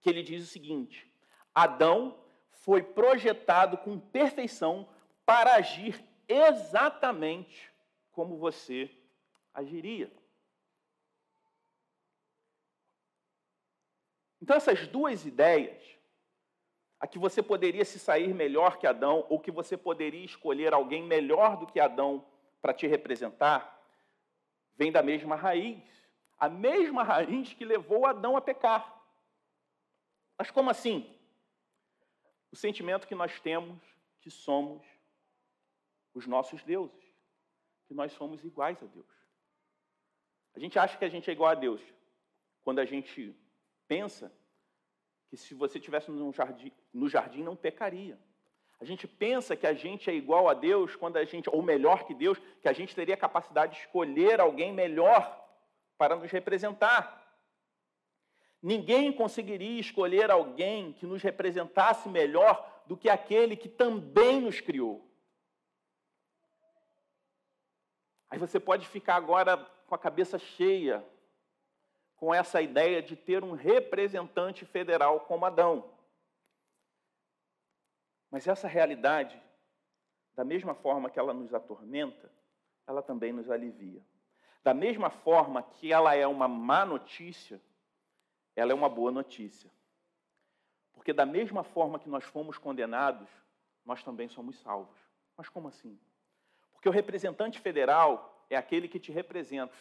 que 0.00 0.08
ele 0.08 0.22
diz 0.22 0.42
o 0.42 0.50
seguinte: 0.50 1.12
Adão 1.54 2.18
foi 2.50 2.82
projetado 2.82 3.76
com 3.76 4.00
perfeição 4.00 4.88
para 5.26 5.56
agir 5.56 6.02
exatamente 6.26 7.70
como 8.12 8.38
você 8.38 8.90
agiria. 9.52 10.10
Então, 14.40 14.56
essas 14.56 14.86
duas 14.86 15.24
ideias, 15.24 15.82
a 17.00 17.06
que 17.06 17.18
você 17.18 17.42
poderia 17.42 17.84
se 17.84 17.98
sair 17.98 18.32
melhor 18.34 18.78
que 18.78 18.86
Adão, 18.86 19.26
ou 19.28 19.40
que 19.40 19.50
você 19.50 19.76
poderia 19.76 20.24
escolher 20.24 20.72
alguém 20.72 21.02
melhor 21.02 21.56
do 21.56 21.66
que 21.66 21.80
Adão 21.80 22.26
para 22.60 22.74
te 22.74 22.86
representar, 22.86 23.76
vem 24.74 24.92
da 24.92 25.02
mesma 25.02 25.36
raiz. 25.36 25.82
A 26.38 26.48
mesma 26.48 27.02
raiz 27.02 27.52
que 27.54 27.64
levou 27.64 28.06
Adão 28.06 28.36
a 28.36 28.40
pecar. 28.40 28.94
Mas 30.38 30.50
como 30.50 30.70
assim? 30.70 31.14
O 32.52 32.56
sentimento 32.56 33.06
que 33.06 33.14
nós 33.14 33.40
temos 33.40 33.80
que 34.20 34.30
somos 34.30 34.84
os 36.12 36.26
nossos 36.26 36.62
deuses, 36.62 37.04
que 37.86 37.94
nós 37.94 38.12
somos 38.12 38.42
iguais 38.44 38.82
a 38.82 38.86
Deus. 38.86 39.06
A 40.54 40.58
gente 40.58 40.78
acha 40.78 40.96
que 40.96 41.04
a 41.04 41.08
gente 41.08 41.28
é 41.28 41.32
igual 41.32 41.50
a 41.50 41.54
Deus 41.54 41.80
quando 42.62 42.78
a 42.78 42.84
gente 42.84 43.36
pensa 43.88 44.32
que 45.28 45.36
se 45.36 45.54
você 45.54 45.80
tivesse 45.80 46.10
no 46.10 46.32
jardim, 46.32 46.72
no 46.92 47.08
jardim 47.08 47.42
não 47.42 47.56
pecaria. 47.56 48.18
A 48.78 48.84
gente 48.84 49.08
pensa 49.08 49.56
que 49.56 49.66
a 49.66 49.72
gente 49.72 50.10
é 50.10 50.14
igual 50.14 50.48
a 50.48 50.54
Deus 50.54 50.94
quando 50.94 51.16
a 51.16 51.24
gente, 51.24 51.48
ou 51.48 51.62
melhor 51.62 52.04
que 52.04 52.14
Deus, 52.14 52.38
que 52.60 52.68
a 52.68 52.72
gente 52.72 52.94
teria 52.94 53.14
a 53.14 53.18
capacidade 53.18 53.74
de 53.74 53.80
escolher 53.80 54.40
alguém 54.40 54.72
melhor 54.72 55.44
para 55.96 56.14
nos 56.14 56.30
representar. 56.30 57.24
Ninguém 58.62 59.12
conseguiria 59.12 59.80
escolher 59.80 60.30
alguém 60.30 60.92
que 60.92 61.06
nos 61.06 61.22
representasse 61.22 62.08
melhor 62.08 62.82
do 62.86 62.96
que 62.96 63.08
aquele 63.08 63.56
que 63.56 63.68
também 63.68 64.40
nos 64.40 64.60
criou. 64.60 65.06
Aí 68.28 68.38
você 68.38 68.60
pode 68.60 68.86
ficar 68.86 69.16
agora 69.16 69.56
com 69.86 69.94
a 69.94 69.98
cabeça 69.98 70.38
cheia 70.38 71.04
com 72.16 72.34
essa 72.34 72.62
ideia 72.62 73.02
de 73.02 73.14
ter 73.14 73.44
um 73.44 73.52
representante 73.52 74.64
federal 74.64 75.20
como 75.20 75.44
Adão. 75.44 75.90
Mas 78.30 78.46
essa 78.46 78.66
realidade, 78.66 79.40
da 80.34 80.44
mesma 80.44 80.74
forma 80.74 81.10
que 81.10 81.18
ela 81.18 81.34
nos 81.34 81.54
atormenta, 81.54 82.30
ela 82.86 83.02
também 83.02 83.32
nos 83.32 83.50
alivia. 83.50 84.02
Da 84.62 84.74
mesma 84.74 85.10
forma 85.10 85.62
que 85.62 85.92
ela 85.92 86.14
é 86.14 86.26
uma 86.26 86.48
má 86.48 86.84
notícia, 86.84 87.60
ela 88.54 88.72
é 88.72 88.74
uma 88.74 88.88
boa 88.88 89.12
notícia. 89.12 89.70
Porque 90.92 91.12
da 91.12 91.26
mesma 91.26 91.62
forma 91.62 91.98
que 91.98 92.08
nós 92.08 92.24
fomos 92.24 92.58
condenados, 92.58 93.28
nós 93.84 94.02
também 94.02 94.28
somos 94.28 94.58
salvos. 94.58 94.98
Mas 95.36 95.48
como 95.48 95.68
assim? 95.68 95.98
Porque 96.72 96.88
o 96.88 96.92
representante 96.92 97.60
federal 97.60 98.44
é 98.50 98.56
aquele 98.56 98.88
que 98.88 98.98
te 98.98 99.12
representa 99.12 99.72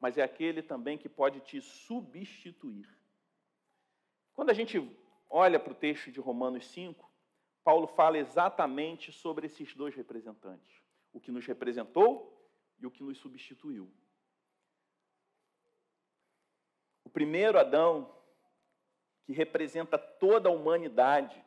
mas 0.00 0.16
é 0.16 0.22
aquele 0.22 0.62
também 0.62 0.96
que 0.96 1.08
pode 1.08 1.40
te 1.40 1.60
substituir. 1.60 2.88
Quando 4.34 4.50
a 4.50 4.54
gente 4.54 4.78
olha 5.28 5.58
para 5.58 5.72
o 5.72 5.76
texto 5.76 6.12
de 6.12 6.20
Romanos 6.20 6.66
5, 6.66 7.10
Paulo 7.64 7.86
fala 7.86 8.18
exatamente 8.18 9.12
sobre 9.12 9.46
esses 9.46 9.74
dois 9.74 9.94
representantes: 9.94 10.82
o 11.12 11.20
que 11.20 11.32
nos 11.32 11.44
representou 11.44 12.34
e 12.78 12.86
o 12.86 12.90
que 12.90 13.02
nos 13.02 13.18
substituiu. 13.18 13.92
O 17.04 17.10
primeiro 17.10 17.58
Adão, 17.58 18.14
que 19.24 19.32
representa 19.32 19.98
toda 19.98 20.48
a 20.48 20.52
humanidade, 20.52 21.44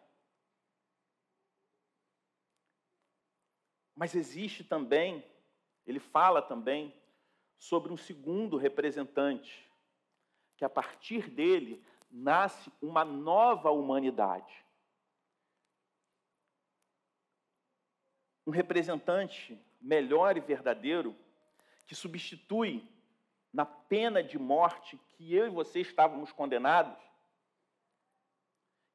mas 3.96 4.14
existe 4.14 4.64
também, 4.64 5.24
ele 5.86 6.00
fala 6.00 6.42
também 6.42 7.01
sobre 7.62 7.94
um 7.94 7.98
segundo 7.98 8.58
representante, 8.58 9.72
que 10.58 10.66
a 10.66 10.70
partir 10.70 11.30
dele 11.30 11.86
nasce 12.10 12.72
uma 12.82 13.06
nova 13.06 13.70
humanidade. 13.70 14.66
Um 18.48 18.50
representante 18.50 19.64
melhor 19.80 20.38
e 20.38 20.40
verdadeiro 20.40 21.16
que 21.86 21.94
substitui 21.94 22.84
na 23.54 23.64
pena 23.66 24.24
de 24.24 24.40
morte 24.40 24.98
que 25.10 25.32
eu 25.32 25.46
e 25.46 25.52
você 25.52 25.82
estávamos 25.82 26.32
condenados, 26.32 26.98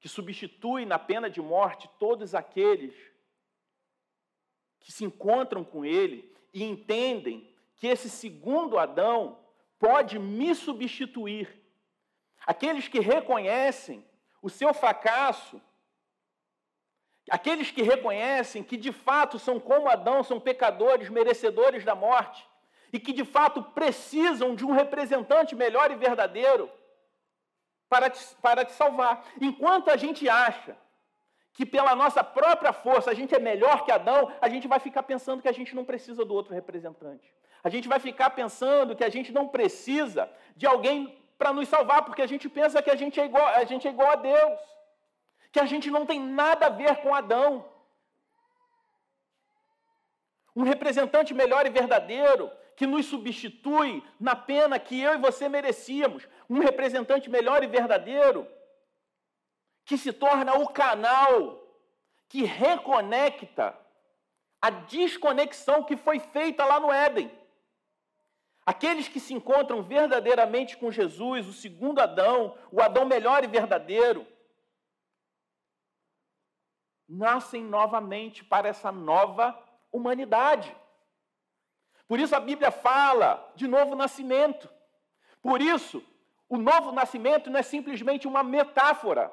que 0.00 0.08
substitui 0.08 0.84
na 0.84 0.98
pena 0.98 1.30
de 1.30 1.40
morte 1.40 1.88
todos 2.00 2.34
aqueles 2.34 2.96
que 4.80 4.90
se 4.90 5.04
encontram 5.04 5.64
com 5.64 5.84
ele 5.84 6.34
e 6.52 6.64
entendem 6.64 7.55
que 7.76 7.86
esse 7.86 8.08
segundo 8.08 8.78
Adão 8.78 9.38
pode 9.78 10.18
me 10.18 10.54
substituir. 10.54 11.62
Aqueles 12.46 12.88
que 12.88 13.00
reconhecem 13.00 14.04
o 14.40 14.48
seu 14.48 14.72
fracasso, 14.72 15.60
aqueles 17.30 17.70
que 17.70 17.82
reconhecem 17.82 18.62
que 18.62 18.76
de 18.76 18.92
fato 18.92 19.38
são 19.38 19.58
como 19.58 19.88
Adão, 19.88 20.22
são 20.22 20.40
pecadores, 20.40 21.08
merecedores 21.08 21.84
da 21.84 21.94
morte, 21.94 22.46
e 22.92 23.00
que 23.00 23.12
de 23.12 23.24
fato 23.24 23.62
precisam 23.62 24.54
de 24.54 24.64
um 24.64 24.70
representante 24.70 25.54
melhor 25.54 25.90
e 25.90 25.96
verdadeiro 25.96 26.70
para 27.88 28.08
te, 28.08 28.24
para 28.36 28.64
te 28.64 28.72
salvar. 28.72 29.24
Enquanto 29.40 29.90
a 29.90 29.96
gente 29.96 30.28
acha 30.28 30.76
que 31.52 31.66
pela 31.66 31.94
nossa 31.94 32.22
própria 32.22 32.72
força 32.72 33.10
a 33.10 33.14
gente 33.14 33.34
é 33.34 33.38
melhor 33.38 33.84
que 33.84 33.90
Adão, 33.90 34.32
a 34.40 34.48
gente 34.48 34.68
vai 34.68 34.78
ficar 34.78 35.02
pensando 35.02 35.42
que 35.42 35.48
a 35.48 35.52
gente 35.52 35.74
não 35.74 35.84
precisa 35.84 36.24
do 36.24 36.34
outro 36.34 36.54
representante. 36.54 37.34
A 37.66 37.68
gente 37.68 37.88
vai 37.92 37.98
ficar 37.98 38.30
pensando 38.30 38.94
que 38.94 39.02
a 39.02 39.08
gente 39.14 39.32
não 39.36 39.48
precisa 39.48 40.30
de 40.54 40.66
alguém 40.72 40.98
para 41.36 41.52
nos 41.52 41.68
salvar, 41.68 42.04
porque 42.04 42.22
a 42.22 42.30
gente 42.32 42.48
pensa 42.48 42.80
que 42.80 42.92
a 42.94 42.94
gente, 42.94 43.18
é 43.18 43.24
igual, 43.24 43.44
a 43.44 43.64
gente 43.64 43.88
é 43.88 43.90
igual 43.90 44.10
a 44.12 44.14
Deus, 44.14 44.60
que 45.50 45.58
a 45.58 45.66
gente 45.66 45.90
não 45.90 46.06
tem 46.06 46.20
nada 46.20 46.66
a 46.66 46.68
ver 46.68 46.94
com 46.98 47.12
Adão. 47.12 47.68
Um 50.54 50.62
representante 50.62 51.34
melhor 51.34 51.66
e 51.66 51.70
verdadeiro 51.70 52.52
que 52.76 52.86
nos 52.86 53.06
substitui 53.06 54.00
na 54.20 54.36
pena 54.36 54.78
que 54.78 55.00
eu 55.00 55.14
e 55.14 55.24
você 55.26 55.48
merecíamos. 55.48 56.28
Um 56.48 56.60
representante 56.60 57.28
melhor 57.28 57.64
e 57.64 57.66
verdadeiro 57.66 58.46
que 59.84 59.98
se 59.98 60.12
torna 60.12 60.54
o 60.54 60.68
canal 60.68 61.34
que 62.28 62.44
reconecta 62.44 63.76
a 64.62 64.70
desconexão 64.70 65.82
que 65.82 65.96
foi 65.96 66.20
feita 66.20 66.64
lá 66.64 66.78
no 66.78 66.92
Éden. 66.92 67.28
Aqueles 68.66 69.06
que 69.06 69.20
se 69.20 69.32
encontram 69.32 69.80
verdadeiramente 69.80 70.76
com 70.76 70.90
Jesus, 70.90 71.46
o 71.46 71.52
segundo 71.52 72.00
Adão, 72.00 72.58
o 72.72 72.82
Adão 72.82 73.04
melhor 73.04 73.44
e 73.44 73.46
verdadeiro, 73.46 74.26
nascem 77.08 77.62
novamente 77.62 78.44
para 78.44 78.68
essa 78.68 78.90
nova 78.90 79.56
humanidade. 79.92 80.74
Por 82.08 82.18
isso 82.18 82.34
a 82.34 82.40
Bíblia 82.40 82.72
fala 82.72 83.52
de 83.54 83.68
novo 83.68 83.94
nascimento. 83.94 84.68
Por 85.40 85.62
isso, 85.62 86.04
o 86.48 86.58
novo 86.58 86.90
nascimento 86.90 87.48
não 87.48 87.60
é 87.60 87.62
simplesmente 87.62 88.26
uma 88.26 88.42
metáfora. 88.42 89.32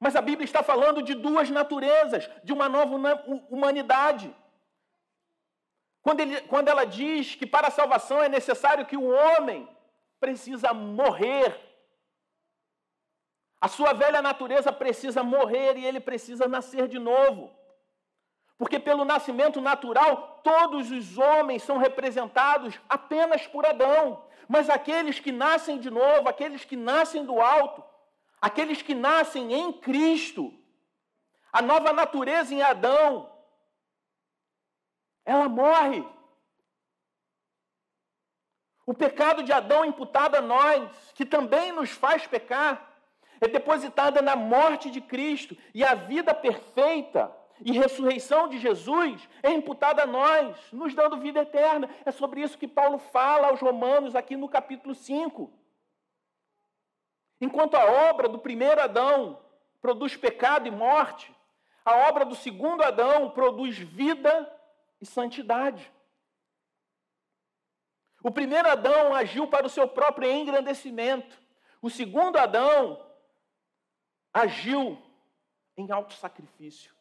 Mas 0.00 0.16
a 0.16 0.20
Bíblia 0.20 0.44
está 0.44 0.64
falando 0.64 1.00
de 1.00 1.14
duas 1.14 1.48
naturezas, 1.48 2.28
de 2.42 2.52
uma 2.52 2.68
nova 2.68 2.96
humanidade. 3.48 4.34
Quando, 6.04 6.20
ele, 6.20 6.42
quando 6.42 6.68
ela 6.68 6.84
diz 6.84 7.34
que 7.34 7.46
para 7.46 7.68
a 7.68 7.70
salvação 7.70 8.22
é 8.22 8.28
necessário 8.28 8.84
que 8.84 8.94
o 8.96 9.08
homem 9.08 9.66
precisa 10.20 10.74
morrer. 10.74 11.58
A 13.58 13.68
sua 13.68 13.94
velha 13.94 14.20
natureza 14.20 14.70
precisa 14.70 15.22
morrer 15.22 15.78
e 15.78 15.86
ele 15.86 15.98
precisa 15.98 16.46
nascer 16.46 16.88
de 16.88 16.98
novo. 16.98 17.50
Porque 18.58 18.78
pelo 18.78 19.06
nascimento 19.06 19.62
natural, 19.62 20.42
todos 20.44 20.90
os 20.90 21.16
homens 21.16 21.62
são 21.62 21.78
representados 21.78 22.78
apenas 22.86 23.46
por 23.46 23.64
Adão. 23.64 24.26
Mas 24.46 24.68
aqueles 24.68 25.18
que 25.18 25.32
nascem 25.32 25.78
de 25.78 25.88
novo, 25.88 26.28
aqueles 26.28 26.66
que 26.66 26.76
nascem 26.76 27.24
do 27.24 27.40
alto, 27.40 27.82
aqueles 28.42 28.82
que 28.82 28.94
nascem 28.94 29.54
em 29.54 29.72
Cristo, 29.72 30.52
a 31.50 31.62
nova 31.62 31.94
natureza 31.94 32.52
em 32.52 32.60
Adão, 32.60 33.33
ela 35.24 35.48
morre. 35.48 36.04
O 38.86 38.92
pecado 38.92 39.42
de 39.42 39.52
Adão 39.52 39.84
é 39.84 39.86
imputado 39.86 40.36
a 40.36 40.42
nós, 40.42 40.90
que 41.14 41.24
também 41.24 41.72
nos 41.72 41.90
faz 41.90 42.26
pecar, 42.26 42.94
é 43.40 43.48
depositada 43.48 44.20
na 44.20 44.36
morte 44.36 44.90
de 44.90 45.00
Cristo 45.00 45.56
e 45.72 45.82
a 45.82 45.94
vida 45.94 46.34
perfeita 46.34 47.34
e 47.60 47.72
ressurreição 47.72 48.48
de 48.48 48.58
Jesus 48.58 49.28
é 49.42 49.50
imputada 49.50 50.02
a 50.02 50.06
nós, 50.06 50.56
nos 50.72 50.94
dando 50.94 51.18
vida 51.18 51.40
eterna. 51.40 51.88
É 52.04 52.10
sobre 52.10 52.40
isso 52.40 52.58
que 52.58 52.68
Paulo 52.68 52.98
fala 52.98 53.48
aos 53.48 53.60
Romanos 53.60 54.14
aqui 54.14 54.36
no 54.36 54.48
capítulo 54.48 54.94
5. 54.94 55.52
Enquanto 57.40 57.74
a 57.74 58.10
obra 58.10 58.28
do 58.28 58.38
primeiro 58.38 58.80
Adão 58.80 59.38
produz 59.80 60.16
pecado 60.16 60.66
e 60.66 60.70
morte, 60.70 61.34
a 61.84 62.08
obra 62.08 62.24
do 62.24 62.34
segundo 62.34 62.82
Adão 62.82 63.30
produz 63.30 63.78
vida 63.78 64.50
e 65.00 65.06
santidade. 65.06 65.92
O 68.22 68.30
primeiro 68.30 68.68
Adão 68.68 69.14
agiu 69.14 69.46
para 69.46 69.66
o 69.66 69.70
seu 69.70 69.86
próprio 69.86 70.30
engrandecimento. 70.30 71.38
O 71.82 71.90
segundo 71.90 72.38
Adão 72.38 73.04
agiu 74.32 75.00
em 75.76 75.90
alto 75.90 76.14
sacrifício. 76.14 76.94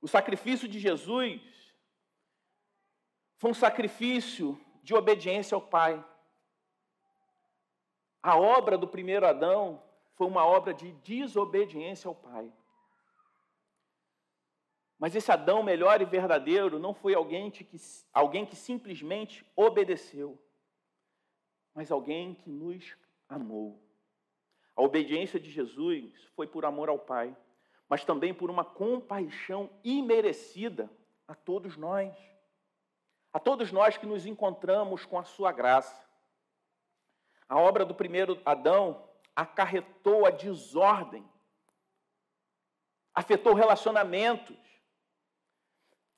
O 0.00 0.08
sacrifício 0.08 0.68
de 0.68 0.78
Jesus 0.78 1.40
foi 3.36 3.50
um 3.50 3.54
sacrifício 3.54 4.60
de 4.82 4.94
obediência 4.94 5.54
ao 5.54 5.62
Pai. 5.62 6.04
A 8.22 8.36
obra 8.36 8.76
do 8.76 8.88
primeiro 8.88 9.26
Adão 9.26 9.82
foi 10.14 10.26
uma 10.26 10.44
obra 10.44 10.74
de 10.74 10.90
desobediência 10.92 12.08
ao 12.08 12.14
Pai. 12.14 12.52
Mas 14.98 15.14
esse 15.14 15.30
Adão 15.30 15.62
melhor 15.62 16.02
e 16.02 16.04
verdadeiro 16.04 16.78
não 16.78 16.92
foi 16.92 17.14
alguém 17.14 17.50
que, 17.50 17.66
alguém 18.12 18.44
que 18.44 18.56
simplesmente 18.56 19.46
obedeceu, 19.54 20.36
mas 21.72 21.92
alguém 21.92 22.34
que 22.34 22.50
nos 22.50 22.96
amou. 23.28 23.80
A 24.74 24.82
obediência 24.82 25.38
de 25.38 25.50
Jesus 25.50 26.12
foi 26.34 26.46
por 26.46 26.64
amor 26.64 26.88
ao 26.88 26.98
Pai, 26.98 27.36
mas 27.88 28.04
também 28.04 28.34
por 28.34 28.50
uma 28.50 28.64
compaixão 28.64 29.70
imerecida 29.84 30.90
a 31.28 31.34
todos 31.34 31.76
nós. 31.76 32.12
A 33.32 33.38
todos 33.38 33.70
nós 33.70 33.96
que 33.96 34.06
nos 34.06 34.26
encontramos 34.26 35.04
com 35.04 35.18
a 35.18 35.24
sua 35.24 35.52
graça. 35.52 36.08
A 37.48 37.58
obra 37.58 37.84
do 37.84 37.94
primeiro 37.94 38.40
Adão 38.44 39.08
acarretou 39.34 40.26
a 40.26 40.30
desordem, 40.30 41.24
afetou 43.14 43.54
relacionamentos, 43.54 44.67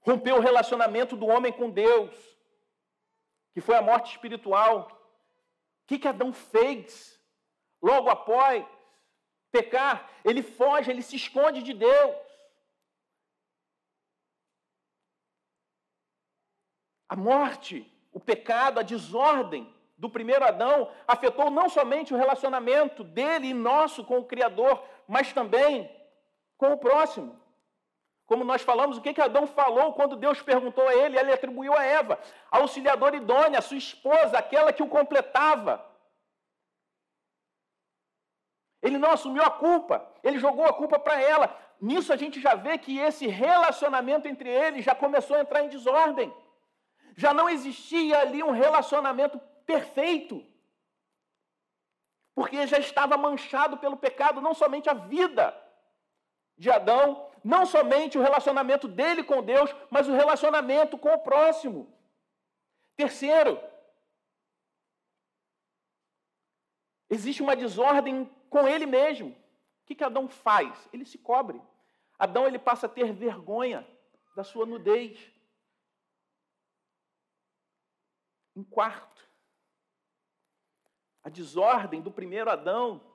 rompeu 0.00 0.36
o 0.36 0.40
relacionamento 0.40 1.16
do 1.16 1.26
homem 1.26 1.52
com 1.52 1.70
Deus, 1.70 2.14
que 3.52 3.60
foi 3.60 3.76
a 3.76 3.82
morte 3.82 4.12
espiritual. 4.12 4.88
O 5.82 5.86
que, 5.86 5.98
que 5.98 6.08
Adão 6.08 6.32
fez 6.32 7.20
logo 7.82 8.08
após 8.08 8.64
pecar? 9.50 10.10
Ele 10.24 10.42
foge, 10.42 10.90
ele 10.90 11.02
se 11.02 11.16
esconde 11.16 11.62
de 11.62 11.74
Deus. 11.74 12.16
A 17.08 17.16
morte, 17.16 17.90
o 18.12 18.20
pecado, 18.20 18.78
a 18.78 18.82
desordem 18.82 19.74
do 19.98 20.08
primeiro 20.08 20.44
Adão 20.44 20.90
afetou 21.06 21.50
não 21.50 21.68
somente 21.68 22.14
o 22.14 22.16
relacionamento 22.16 23.04
dele 23.04 23.48
e 23.48 23.54
nosso 23.54 24.02
com 24.04 24.18
o 24.18 24.24
Criador, 24.24 24.82
mas 25.06 25.32
também 25.32 25.90
com 26.56 26.72
o 26.72 26.78
próximo. 26.78 27.38
Como 28.30 28.44
nós 28.44 28.62
falamos, 28.62 28.96
o 28.96 29.00
que, 29.00 29.12
que 29.12 29.20
Adão 29.20 29.44
falou 29.44 29.92
quando 29.92 30.14
Deus 30.14 30.40
perguntou 30.40 30.86
a 30.86 30.94
ele, 30.94 31.18
ele 31.18 31.32
atribuiu 31.32 31.76
a 31.76 31.82
Eva, 31.82 32.16
a 32.48 32.58
auxiliadora 32.58 33.16
idônea, 33.16 33.58
a 33.58 33.62
sua 33.62 33.76
esposa, 33.76 34.38
aquela 34.38 34.72
que 34.72 34.84
o 34.84 34.88
completava. 34.88 35.84
Ele 38.80 38.98
não 38.98 39.10
assumiu 39.10 39.42
a 39.42 39.50
culpa, 39.50 40.08
ele 40.22 40.38
jogou 40.38 40.64
a 40.64 40.72
culpa 40.72 40.96
para 40.96 41.20
ela. 41.20 41.58
Nisso 41.80 42.12
a 42.12 42.16
gente 42.16 42.40
já 42.40 42.54
vê 42.54 42.78
que 42.78 43.00
esse 43.00 43.26
relacionamento 43.26 44.28
entre 44.28 44.48
eles 44.48 44.84
já 44.84 44.94
começou 44.94 45.36
a 45.36 45.40
entrar 45.40 45.64
em 45.64 45.68
desordem. 45.68 46.32
Já 47.16 47.34
não 47.34 47.50
existia 47.50 48.20
ali 48.20 48.44
um 48.44 48.52
relacionamento 48.52 49.40
perfeito. 49.66 50.46
Porque 52.32 52.64
já 52.68 52.78
estava 52.78 53.16
manchado 53.16 53.76
pelo 53.78 53.96
pecado, 53.96 54.40
não 54.40 54.54
somente 54.54 54.88
a 54.88 54.94
vida 54.94 55.52
de 56.56 56.70
Adão, 56.70 57.29
não 57.42 57.64
somente 57.66 58.18
o 58.18 58.22
relacionamento 58.22 58.86
dele 58.86 59.22
com 59.22 59.42
Deus, 59.42 59.74
mas 59.90 60.08
o 60.08 60.12
relacionamento 60.12 60.98
com 60.98 61.08
o 61.08 61.18
próximo. 61.18 61.92
Terceiro, 62.96 63.60
existe 67.08 67.42
uma 67.42 67.56
desordem 67.56 68.24
com 68.48 68.68
ele 68.68 68.86
mesmo. 68.86 69.30
O 69.30 69.86
que, 69.86 69.94
que 69.94 70.04
Adão 70.04 70.28
faz? 70.28 70.88
Ele 70.92 71.04
se 71.04 71.18
cobre. 71.18 71.60
Adão 72.18 72.46
ele 72.46 72.58
passa 72.58 72.86
a 72.86 72.88
ter 72.88 73.12
vergonha 73.12 73.86
da 74.36 74.44
sua 74.44 74.66
nudez. 74.66 75.18
Em 78.54 78.62
quarto, 78.62 79.26
a 81.22 81.28
desordem 81.28 82.02
do 82.02 82.10
primeiro 82.10 82.50
Adão 82.50 83.09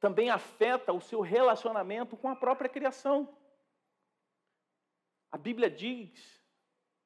também 0.00 0.30
afeta 0.30 0.92
o 0.92 1.00
seu 1.00 1.20
relacionamento 1.20 2.16
com 2.16 2.28
a 2.28 2.34
própria 2.34 2.70
criação. 2.70 3.28
A 5.30 5.36
Bíblia 5.36 5.70
diz 5.70 6.42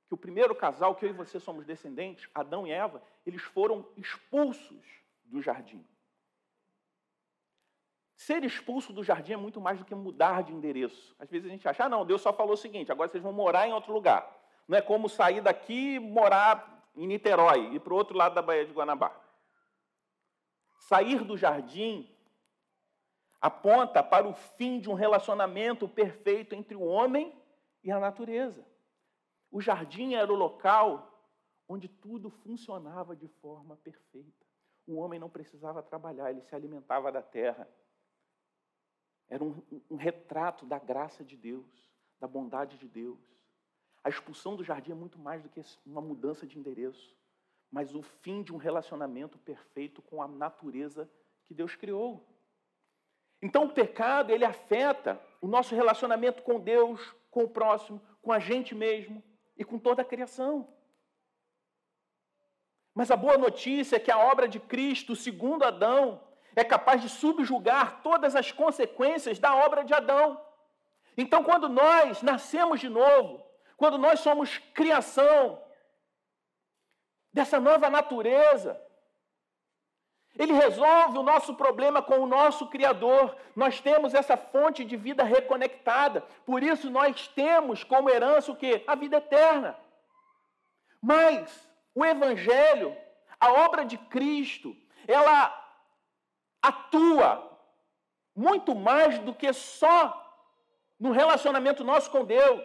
que 0.06 0.14
o 0.14 0.16
primeiro 0.16 0.54
casal, 0.54 0.94
que 0.94 1.04
eu 1.04 1.10
e 1.10 1.12
você 1.12 1.40
somos 1.40 1.66
descendentes, 1.66 2.30
Adão 2.32 2.66
e 2.66 2.70
Eva, 2.70 3.02
eles 3.26 3.42
foram 3.42 3.86
expulsos 3.96 4.86
do 5.24 5.42
jardim. 5.42 5.84
Ser 8.14 8.44
expulso 8.44 8.92
do 8.92 9.02
jardim 9.02 9.32
é 9.32 9.36
muito 9.36 9.60
mais 9.60 9.78
do 9.78 9.84
que 9.84 9.94
mudar 9.94 10.44
de 10.44 10.52
endereço. 10.52 11.14
Às 11.18 11.28
vezes 11.28 11.48
a 11.48 11.50
gente 11.50 11.68
acha, 11.68 11.84
ah, 11.84 11.88
não, 11.88 12.06
Deus 12.06 12.22
só 12.22 12.32
falou 12.32 12.54
o 12.54 12.56
seguinte, 12.56 12.92
agora 12.92 13.10
vocês 13.10 13.22
vão 13.22 13.32
morar 13.32 13.66
em 13.66 13.72
outro 13.72 13.92
lugar. 13.92 14.24
Não 14.68 14.78
é 14.78 14.80
como 14.80 15.08
sair 15.08 15.40
daqui 15.40 15.94
e 15.94 15.98
morar 15.98 16.88
em 16.96 17.08
Niterói, 17.08 17.74
e 17.74 17.80
para 17.80 17.92
o 17.92 17.96
outro 17.96 18.16
lado 18.16 18.36
da 18.36 18.40
Baía 18.40 18.64
de 18.64 18.72
Guanabara. 18.72 19.20
Sair 20.78 21.24
do 21.24 21.36
jardim 21.36 22.08
aponta 23.44 24.02
para 24.02 24.26
o 24.26 24.32
fim 24.32 24.80
de 24.80 24.88
um 24.88 24.94
relacionamento 24.94 25.86
perfeito 25.88 26.54
entre 26.54 26.74
o 26.74 26.82
homem 26.82 27.30
e 27.82 27.90
a 27.90 28.00
natureza. 28.00 28.64
O 29.50 29.60
jardim 29.60 30.14
era 30.14 30.32
o 30.32 30.36
local 30.36 31.10
onde 31.68 31.88
tudo 31.88 32.30
funcionava 32.30 33.14
de 33.14 33.28
forma 33.28 33.76
perfeita. 33.76 34.46
O 34.86 34.96
homem 34.96 35.20
não 35.20 35.28
precisava 35.28 35.82
trabalhar, 35.82 36.30
ele 36.30 36.40
se 36.40 36.54
alimentava 36.54 37.12
da 37.12 37.20
terra. 37.20 37.68
Era 39.28 39.44
um, 39.44 39.62
um, 39.90 39.96
retrato 39.96 40.64
da 40.64 40.78
graça 40.78 41.24
de 41.24 41.36
Deus, 41.36 41.66
da 42.18 42.26
bondade 42.26 42.78
de 42.78 42.88
Deus. 42.88 43.20
A 44.02 44.08
expulsão 44.08 44.56
do 44.56 44.64
jardim 44.64 44.92
é 44.92 44.94
muito 44.94 45.18
mais 45.18 45.42
do 45.42 45.48
que 45.50 45.62
uma 45.84 46.00
mudança 46.00 46.46
de 46.46 46.58
endereço 46.58 47.14
mas 47.74 47.92
o 47.92 48.02
fim 48.02 48.40
de 48.40 48.54
um 48.54 48.56
relacionamento 48.56 49.36
perfeito 49.36 50.00
com 50.00 50.22
a 50.22 50.28
natureza 50.28 51.10
que 51.44 51.52
Deus 51.52 51.74
criou. 51.74 52.24
Então 53.44 53.64
o 53.64 53.72
pecado, 53.72 54.32
ele 54.32 54.44
afeta 54.44 55.20
o 55.38 55.46
nosso 55.46 55.74
relacionamento 55.74 56.42
com 56.42 56.58
Deus, 56.58 57.14
com 57.30 57.44
o 57.44 57.48
próximo, 57.48 58.00
com 58.22 58.32
a 58.32 58.38
gente 58.38 58.74
mesmo 58.74 59.22
e 59.54 59.62
com 59.62 59.78
toda 59.78 60.00
a 60.00 60.04
criação. 60.04 60.66
Mas 62.94 63.10
a 63.10 63.16
boa 63.16 63.36
notícia 63.36 63.96
é 63.96 64.00
que 64.00 64.10
a 64.10 64.18
obra 64.18 64.48
de 64.48 64.58
Cristo, 64.58 65.14
segundo 65.14 65.62
Adão, 65.62 66.26
é 66.56 66.64
capaz 66.64 67.02
de 67.02 67.10
subjugar 67.10 68.02
todas 68.02 68.34
as 68.34 68.50
consequências 68.50 69.38
da 69.38 69.54
obra 69.54 69.84
de 69.84 69.92
Adão. 69.92 70.40
Então, 71.14 71.44
quando 71.44 71.68
nós 71.68 72.22
nascemos 72.22 72.80
de 72.80 72.88
novo, 72.88 73.44
quando 73.76 73.98
nós 73.98 74.20
somos 74.20 74.56
criação, 74.72 75.62
dessa 77.34 77.58
nova 77.58 77.90
natureza. 77.90 78.80
Ele 80.36 80.52
resolve 80.52 81.16
o 81.18 81.22
nosso 81.22 81.54
problema 81.54 82.02
com 82.02 82.18
o 82.18 82.26
nosso 82.26 82.66
Criador. 82.66 83.36
Nós 83.54 83.80
temos 83.80 84.14
essa 84.14 84.36
fonte 84.36 84.84
de 84.84 84.96
vida 84.96 85.22
reconectada. 85.22 86.22
Por 86.44 86.62
isso 86.62 86.90
nós 86.90 87.28
temos 87.28 87.84
como 87.84 88.10
herança 88.10 88.50
o 88.50 88.56
quê? 88.56 88.82
A 88.86 88.94
vida 88.96 89.18
eterna. 89.18 89.76
Mas 91.00 91.68
o 91.94 92.04
Evangelho, 92.04 92.96
a 93.38 93.52
obra 93.52 93.84
de 93.84 93.96
Cristo, 93.96 94.76
ela 95.06 95.54
atua 96.60 97.50
muito 98.34 98.74
mais 98.74 99.18
do 99.20 99.34
que 99.34 99.52
só 99.52 100.20
no 100.98 101.12
relacionamento 101.12 101.84
nosso 101.84 102.10
com 102.10 102.24
Deus. 102.24 102.62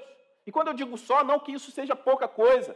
E 0.48 0.52
quando 0.52 0.70
eu 0.70 0.74
digo 0.74 0.98
só, 0.98 1.24
não 1.24 1.40
que 1.40 1.52
isso 1.52 1.70
seja 1.70 1.96
pouca 1.96 2.28
coisa. 2.28 2.76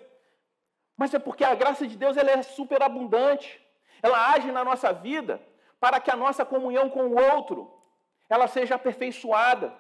Mas 0.95 1.13
é 1.13 1.17
porque 1.17 1.43
a 1.43 1.55
graça 1.55 1.87
de 1.87 1.97
Deus 1.97 2.17
ela 2.17 2.29
é 2.29 2.43
superabundante. 2.43 3.62
Ela 4.03 4.33
age 4.33 4.51
na 4.51 4.63
nossa 4.69 4.91
vida 4.91 5.41
para 5.79 5.99
que 5.99 6.11
a 6.11 6.15
nossa 6.15 6.43
comunhão 6.45 6.89
com 6.89 7.05
o 7.07 7.15
outro 7.31 7.59
ela 8.29 8.47
seja 8.47 8.75
aperfeiçoada. 8.75 9.73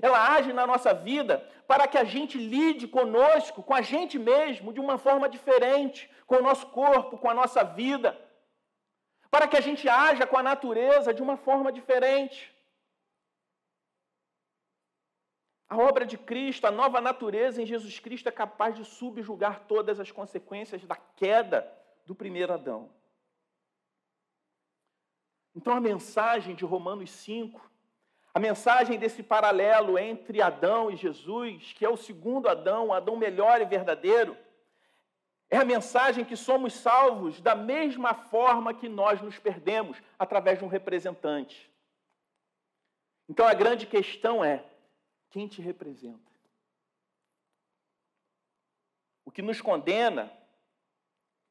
Ela 0.00 0.34
age 0.34 0.52
na 0.52 0.66
nossa 0.66 0.92
vida 0.94 1.34
para 1.66 1.88
que 1.88 1.98
a 1.98 2.04
gente 2.04 2.36
lide 2.38 2.86
conosco, 2.86 3.62
com 3.62 3.74
a 3.74 3.82
gente 3.92 4.18
mesmo, 4.18 4.72
de 4.72 4.80
uma 4.80 4.98
forma 4.98 5.28
diferente, 5.28 6.10
com 6.26 6.36
o 6.36 6.42
nosso 6.42 6.66
corpo, 6.80 7.18
com 7.18 7.30
a 7.30 7.34
nossa 7.34 7.62
vida. 7.64 8.10
para 9.30 9.48
que 9.48 9.56
a 9.56 9.60
gente 9.60 9.86
haja 9.86 10.26
com 10.26 10.38
a 10.38 10.42
natureza 10.42 11.12
de 11.12 11.22
uma 11.22 11.36
forma 11.36 11.70
diferente. 11.70 12.38
A 15.68 15.76
obra 15.76 16.06
de 16.06 16.16
Cristo, 16.16 16.66
a 16.66 16.70
nova 16.70 17.00
natureza 17.00 17.60
em 17.60 17.66
Jesus 17.66 17.98
Cristo 17.98 18.28
é 18.28 18.32
capaz 18.32 18.76
de 18.76 18.84
subjugar 18.84 19.64
todas 19.66 19.98
as 19.98 20.10
consequências 20.10 20.84
da 20.84 20.96
queda 20.96 21.70
do 22.06 22.14
primeiro 22.14 22.52
Adão. 22.54 22.88
Então, 25.56 25.72
a 25.72 25.80
mensagem 25.80 26.54
de 26.54 26.66
Romanos 26.66 27.10
5, 27.10 27.70
a 28.34 28.38
mensagem 28.38 28.98
desse 28.98 29.22
paralelo 29.22 29.98
entre 29.98 30.42
Adão 30.42 30.90
e 30.90 30.96
Jesus, 30.96 31.72
que 31.72 31.82
é 31.82 31.88
o 31.88 31.96
segundo 31.96 32.46
Adão, 32.46 32.92
Adão 32.92 33.16
melhor 33.16 33.62
e 33.62 33.64
verdadeiro, 33.64 34.36
é 35.48 35.56
a 35.56 35.64
mensagem 35.64 36.26
que 36.26 36.36
somos 36.36 36.74
salvos 36.74 37.40
da 37.40 37.54
mesma 37.54 38.12
forma 38.12 38.74
que 38.74 38.88
nós 38.88 39.22
nos 39.22 39.38
perdemos, 39.38 40.02
através 40.18 40.58
de 40.58 40.64
um 40.64 40.68
representante. 40.68 41.72
Então, 43.26 43.46
a 43.46 43.54
grande 43.54 43.86
questão 43.86 44.44
é: 44.44 44.62
quem 45.30 45.48
te 45.48 45.62
representa? 45.62 46.30
O 49.24 49.30
que 49.30 49.40
nos 49.40 49.62
condena 49.62 50.30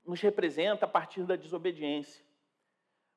nos 0.06 0.22
representa 0.22 0.86
a 0.86 0.90
partir 0.90 1.24
da 1.24 1.36
desobediência. 1.36 2.25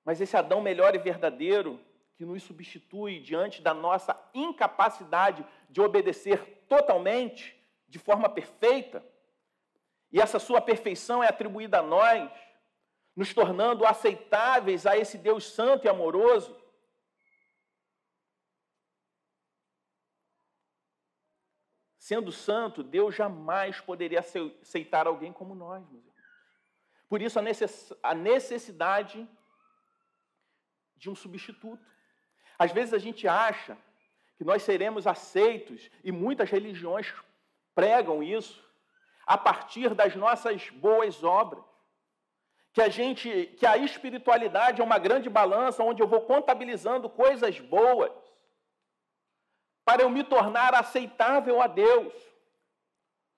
Mas 0.09 0.23
esse 0.23 0.35
Adão 0.39 0.63
melhor 0.63 0.95
e 0.95 0.99
verdadeiro, 0.99 1.79
que 2.17 2.25
nos 2.25 2.43
substitui 2.43 3.21
diante 3.21 3.61
da 3.61 3.75
nossa 3.75 4.19
incapacidade 4.33 5.47
de 5.69 5.83
obedecer 5.83 6.65
totalmente, 6.67 7.55
de 7.87 7.99
forma 7.99 8.27
perfeita, 8.27 9.05
e 10.11 10.19
essa 10.19 10.39
sua 10.39 10.63
perfeição 10.63 11.23
é 11.23 11.29
atribuída 11.29 11.81
a 11.81 11.83
nós, 11.83 12.33
nos 13.15 13.35
tornando 13.35 13.85
aceitáveis 13.85 14.87
a 14.87 14.97
esse 14.97 15.19
Deus 15.19 15.45
santo 15.45 15.85
e 15.85 15.91
amoroso, 15.91 16.57
Sendo 21.99 22.33
santo, 22.33 22.83
Deus 22.83 23.15
jamais 23.15 23.79
poderia 23.83 24.21
aceitar 24.21 25.07
alguém 25.07 25.31
como 25.31 25.55
nós. 25.55 25.85
Por 27.11 27.21
isso, 27.21 27.39
a 28.03 28.15
necessidade 28.15 29.29
de 30.99 31.09
um 31.09 31.15
substituto. 31.15 31.85
Às 32.59 32.73
vezes 32.73 32.93
a 32.93 32.99
gente 32.99 33.27
acha 33.27 33.77
que 34.37 34.45
nós 34.45 34.63
seremos 34.63 35.07
aceitos, 35.07 35.91
e 36.05 36.13
muitas 36.13 36.51
religiões 36.51 37.13
pregam 37.75 38.23
isso, 38.23 38.63
a 39.27 39.37
partir 39.37 39.95
das 39.95 40.15
nossas 40.15 40.71
boas 40.71 41.23
obras. 41.25 41.65
Que 42.73 42.83
a 42.83 42.89
gente, 42.89 43.47
que 43.59 43.67
a 43.67 43.77
espiritualidade 43.77 44.81
é 44.81 44.85
uma 44.85 44.99
grande 44.99 45.29
balança 45.29 45.83
onde 45.83 46.03
eu 46.03 46.07
vou 46.07 46.21
contabilizando 46.21 47.09
coisas 47.09 47.59
boas 47.59 48.13
para 49.85 50.03
eu 50.03 50.11
me 50.11 50.23
tornar 50.23 50.75
aceitável 50.75 51.61
a 51.63 51.67
Deus. 51.67 52.13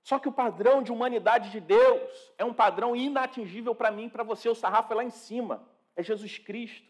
Só 0.03 0.19
que 0.19 0.29
o 0.29 0.33
padrão 0.33 0.83
de 0.83 0.91
humanidade 0.91 1.51
de 1.51 1.61
Deus 1.61 2.33
é 2.37 2.45
um 2.45 2.53
padrão 2.53 2.97
inatingível 2.97 3.75
para 3.75 3.91
mim 3.91 4.09
para 4.09 4.25
você. 4.25 4.49
O 4.49 4.55
sarrafo 4.55 4.93
é 4.93 4.97
lá 4.97 5.05
em 5.05 5.11
cima. 5.11 5.67
É 5.95 6.03
Jesus 6.03 6.39
Cristo, 6.39 6.90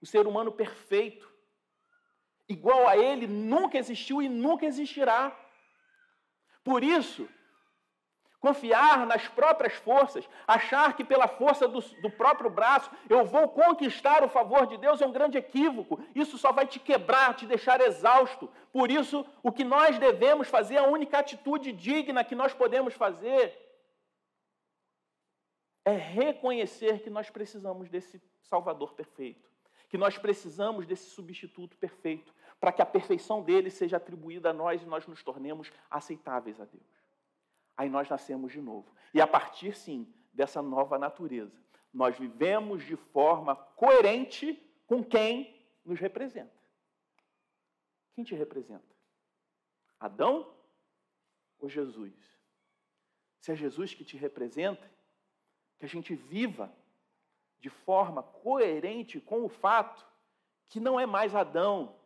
o 0.00 0.06
ser 0.06 0.26
humano 0.26 0.52
perfeito. 0.52 1.30
Igual 2.48 2.86
a 2.86 2.96
ele 2.96 3.26
nunca 3.26 3.78
existiu 3.78 4.22
e 4.22 4.28
nunca 4.28 4.66
existirá. 4.66 5.36
Por 6.62 6.82
isso, 6.82 7.28
Confiar 8.38 9.06
nas 9.06 9.26
próprias 9.26 9.72
forças, 9.72 10.28
achar 10.46 10.94
que 10.94 11.02
pela 11.02 11.26
força 11.26 11.66
do, 11.66 11.80
do, 11.80 12.10
próprio 12.10 12.48
braço 12.48 12.90
eu 13.08 13.24
vou 13.24 13.48
conquistar 13.48 14.22
o 14.22 14.28
favor 14.28 14.66
de 14.66 14.76
Deus 14.76 15.00
é 15.00 15.06
um 15.06 15.10
grande 15.10 15.38
equívoco. 15.38 15.98
Isso 16.14 16.36
só 16.36 16.52
vai 16.52 16.66
te 16.66 16.78
quebrar, 16.78 17.34
te 17.34 17.44
deixar 17.44 17.80
exausto. 17.80 18.48
Por 18.72 18.90
isso, 18.90 19.26
o 19.42 19.50
que 19.50 19.64
nós 19.64 19.98
devemos 19.98 20.48
fazer, 20.48 20.76
a 20.76 20.86
única 20.86 21.18
atitude 21.18 21.72
digna 21.72 22.22
que 22.22 22.34
nós 22.34 22.52
podemos 22.52 22.94
fazer, 22.94 23.58
é 25.84 25.92
reconhecer 25.92 27.02
que 27.02 27.08
nós 27.10 27.30
precisamos 27.30 27.88
desse 27.88 28.22
Salvador 28.42 28.92
perfeito, 28.92 29.45
que 29.88 29.98
nós 29.98 30.18
precisamos 30.18 30.86
desse 30.86 31.10
substituto 31.10 31.76
perfeito, 31.76 32.34
para 32.58 32.72
que 32.72 32.82
a 32.82 32.86
perfeição 32.86 33.42
dele 33.42 33.70
seja 33.70 33.96
atribuída 33.96 34.50
a 34.50 34.52
nós 34.52 34.82
e 34.82 34.86
nós 34.86 35.06
nos 35.06 35.22
tornemos 35.22 35.70
aceitáveis 35.90 36.60
a 36.60 36.64
Deus. 36.64 37.06
Aí 37.76 37.88
nós 37.88 38.08
nascemos 38.08 38.52
de 38.52 38.60
novo. 38.60 38.94
E 39.12 39.20
a 39.20 39.26
partir, 39.26 39.76
sim, 39.76 40.12
dessa 40.32 40.62
nova 40.62 40.98
natureza, 40.98 41.62
nós 41.92 42.18
vivemos 42.18 42.84
de 42.84 42.96
forma 42.96 43.54
coerente 43.54 44.54
com 44.86 45.04
quem 45.04 45.66
nos 45.84 46.00
representa. 46.00 46.56
Quem 48.14 48.24
te 48.24 48.34
representa? 48.34 48.96
Adão 50.00 50.54
ou 51.58 51.68
Jesus? 51.68 52.14
Se 53.40 53.52
é 53.52 53.54
Jesus 53.54 53.94
que 53.94 54.04
te 54.04 54.16
representa, 54.16 54.90
que 55.78 55.84
a 55.84 55.88
gente 55.88 56.14
viva 56.14 56.74
de 57.60 57.70
forma 57.70 58.22
coerente 58.22 59.20
com 59.20 59.44
o 59.44 59.48
fato 59.48 60.06
que 60.68 60.80
não 60.80 60.98
é 60.98 61.06
mais 61.06 61.34
Adão 61.34 61.96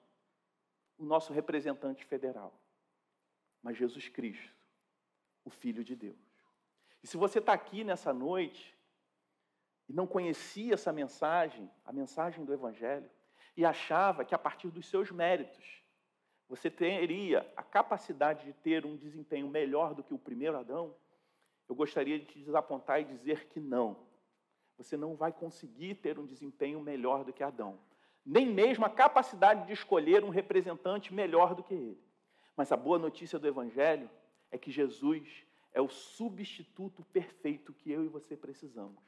o 0.99 1.05
nosso 1.05 1.33
representante 1.33 2.05
federal, 2.05 2.53
mas 3.63 3.77
Jesus 3.77 4.09
Cristo 4.09 4.61
o 5.45 5.51
Filho 5.51 5.83
de 5.83 5.97
Deus. 5.97 6.19
E 7.03 7.07
se 7.07 7.17
você 7.17 7.39
está 7.39 7.53
aqui 7.53 7.83
nessa 7.83 8.13
noite 8.13 8.77
e 9.89 9.93
não 9.93 10.07
conhecia 10.07 10.75
essa 10.75 10.93
mensagem, 10.93 11.71
a 11.85 11.93
mensagem 11.93 12.45
do 12.45 12.53
Evangelho, 12.53 13.11
e 13.57 13.65
achava 13.65 14.25
que 14.25 14.35
a 14.35 14.39
partir 14.39 14.69
dos 14.69 14.87
seus 14.87 15.11
méritos 15.11 15.83
você 16.49 16.71
teria 16.71 17.51
a 17.57 17.63
capacidade 17.63 18.45
de 18.45 18.53
ter 18.53 18.85
um 18.85 18.97
desempenho 18.97 19.49
melhor 19.49 19.95
do 19.95 20.03
que 20.03 20.13
o 20.13 20.19
primeiro 20.19 20.59
Adão, 20.59 20.95
eu 21.69 21.75
gostaria 21.75 22.19
de 22.19 22.27
te 22.27 22.39
desapontar 22.41 23.01
e 23.01 23.05
dizer 23.05 23.49
que 23.49 23.61
não. 23.61 24.10
Você 24.81 24.97
não 24.97 25.15
vai 25.15 25.31
conseguir 25.31 25.97
ter 25.97 26.19
um 26.19 26.25
desempenho 26.25 26.81
melhor 26.81 27.23
do 27.23 27.35
que 27.35 27.43
Adão. 27.43 27.79
Nem 28.25 28.47
mesmo 28.47 28.87
a 28.87 28.89
capacidade 28.89 29.67
de 29.67 29.75
escolher 29.75 30.25
um 30.25 30.31
representante 30.31 31.13
melhor 31.13 31.55
do 31.55 31.63
que 31.63 31.75
ele. 31.75 32.03
Mas 32.57 32.73
a 32.73 32.79
boa 32.79 32.99
notícia 32.99 33.39
do 33.39 33.47
Evangelho 33.47 34.09
é 34.51 34.57
que 34.57 34.71
Jesus 34.71 35.45
é 35.75 35.83
o 35.83 35.89
substituto 35.91 37.05
perfeito 37.13 37.75
que 37.75 37.91
eu 37.91 38.07
e 38.07 38.09
você 38.09 38.35
precisamos. 38.35 39.05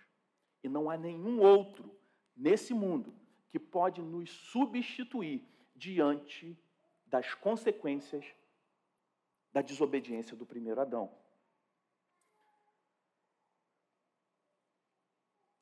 E 0.62 0.68
não 0.68 0.90
há 0.90 0.96
nenhum 0.98 1.40
outro 1.40 1.90
nesse 2.36 2.74
mundo 2.74 3.14
que 3.48 3.58
pode 3.58 4.02
nos 4.02 4.30
substituir 4.30 5.42
diante 5.74 6.54
das 7.06 7.32
consequências 7.32 8.26
da 9.50 9.62
desobediência 9.62 10.36
do 10.36 10.44
primeiro 10.44 10.82
Adão. 10.82 11.10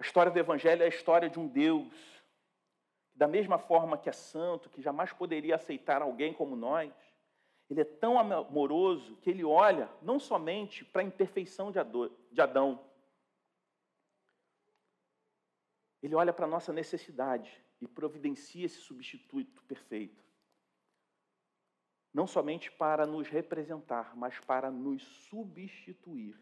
A 0.01 0.03
história 0.03 0.33
do 0.33 0.39
Evangelho 0.39 0.83
é 0.83 0.87
a 0.87 0.89
história 0.89 1.29
de 1.29 1.39
um 1.39 1.47
Deus 1.47 1.93
da 3.15 3.29
mesma 3.29 3.59
forma 3.59 3.99
que 3.99 4.09
é 4.09 4.13
santo, 4.13 4.71
que 4.71 4.81
jamais 4.81 5.13
poderia 5.13 5.57
aceitar 5.57 6.01
alguém 6.01 6.33
como 6.33 6.57
nós, 6.57 6.91
ele 7.69 7.83
é 7.83 7.85
tão 7.85 8.19
amoroso 8.19 9.15
que 9.19 9.29
ele 9.29 9.45
olha 9.45 9.91
não 10.01 10.19
somente 10.19 10.87
para 10.87 11.03
a 11.03 11.05
imperfeição 11.05 11.71
de 11.71 11.79
Adão, 12.41 12.83
ele 16.03 16.15
olha 16.15 16.33
para 16.33 16.47
a 16.47 16.49
nossa 16.49 16.73
necessidade 16.73 17.63
e 17.79 17.87
providencia 17.87 18.65
esse 18.65 18.81
substituto 18.81 19.63
perfeito. 19.65 20.25
Não 22.13 22.27
somente 22.27 22.73
para 22.73 23.07
nos 23.07 23.29
representar, 23.29 24.17
mas 24.17 24.41
para 24.41 24.71
nos 24.71 25.03
substituir 25.29 26.41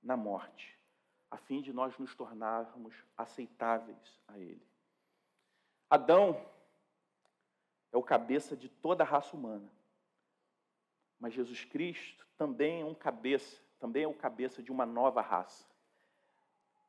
na 0.00 0.16
morte, 0.16 0.77
a 1.30 1.36
fim 1.36 1.60
de 1.60 1.72
nós 1.72 1.96
nos 1.98 2.14
tornarmos 2.14 2.94
aceitáveis 3.16 4.20
a 4.26 4.38
Ele. 4.38 4.66
Adão 5.90 6.44
é 7.92 7.96
o 7.96 8.02
cabeça 8.02 8.56
de 8.56 8.68
toda 8.68 9.02
a 9.02 9.06
raça 9.06 9.36
humana. 9.36 9.70
Mas 11.18 11.34
Jesus 11.34 11.64
Cristo 11.64 12.26
também 12.36 12.82
é 12.82 12.84
um 12.84 12.94
cabeça, 12.94 13.60
também 13.78 14.04
é 14.04 14.08
o 14.08 14.14
cabeça 14.14 14.62
de 14.62 14.70
uma 14.70 14.86
nova 14.86 15.20
raça. 15.20 15.66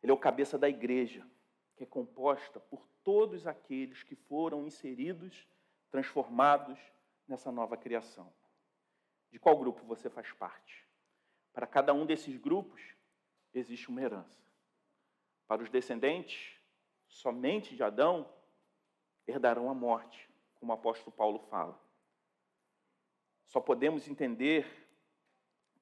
Ele 0.01 0.11
é 0.11 0.13
o 0.13 0.19
cabeça 0.19 0.57
da 0.57 0.69
igreja, 0.69 1.25
que 1.75 1.83
é 1.83 1.87
composta 1.87 2.59
por 2.59 2.85
todos 3.03 3.47
aqueles 3.47 4.03
que 4.03 4.15
foram 4.15 4.65
inseridos, 4.65 5.47
transformados 5.89 6.77
nessa 7.27 7.51
nova 7.51 7.75
criação. 7.75 8.31
De 9.31 9.39
qual 9.39 9.57
grupo 9.57 9.83
você 9.85 10.09
faz 10.09 10.31
parte? 10.33 10.87
Para 11.53 11.67
cada 11.67 11.93
um 11.93 12.05
desses 12.05 12.37
grupos 12.37 12.81
existe 13.53 13.89
uma 13.89 14.01
herança. 14.01 14.39
Para 15.47 15.63
os 15.63 15.69
descendentes, 15.69 16.59
somente 17.07 17.75
de 17.75 17.83
Adão, 17.83 18.31
herdarão 19.27 19.69
a 19.69 19.73
morte, 19.73 20.29
como 20.55 20.71
o 20.71 20.75
apóstolo 20.75 21.11
Paulo 21.11 21.39
fala. 21.49 21.79
Só 23.45 23.59
podemos 23.59 24.07
entender 24.07 24.87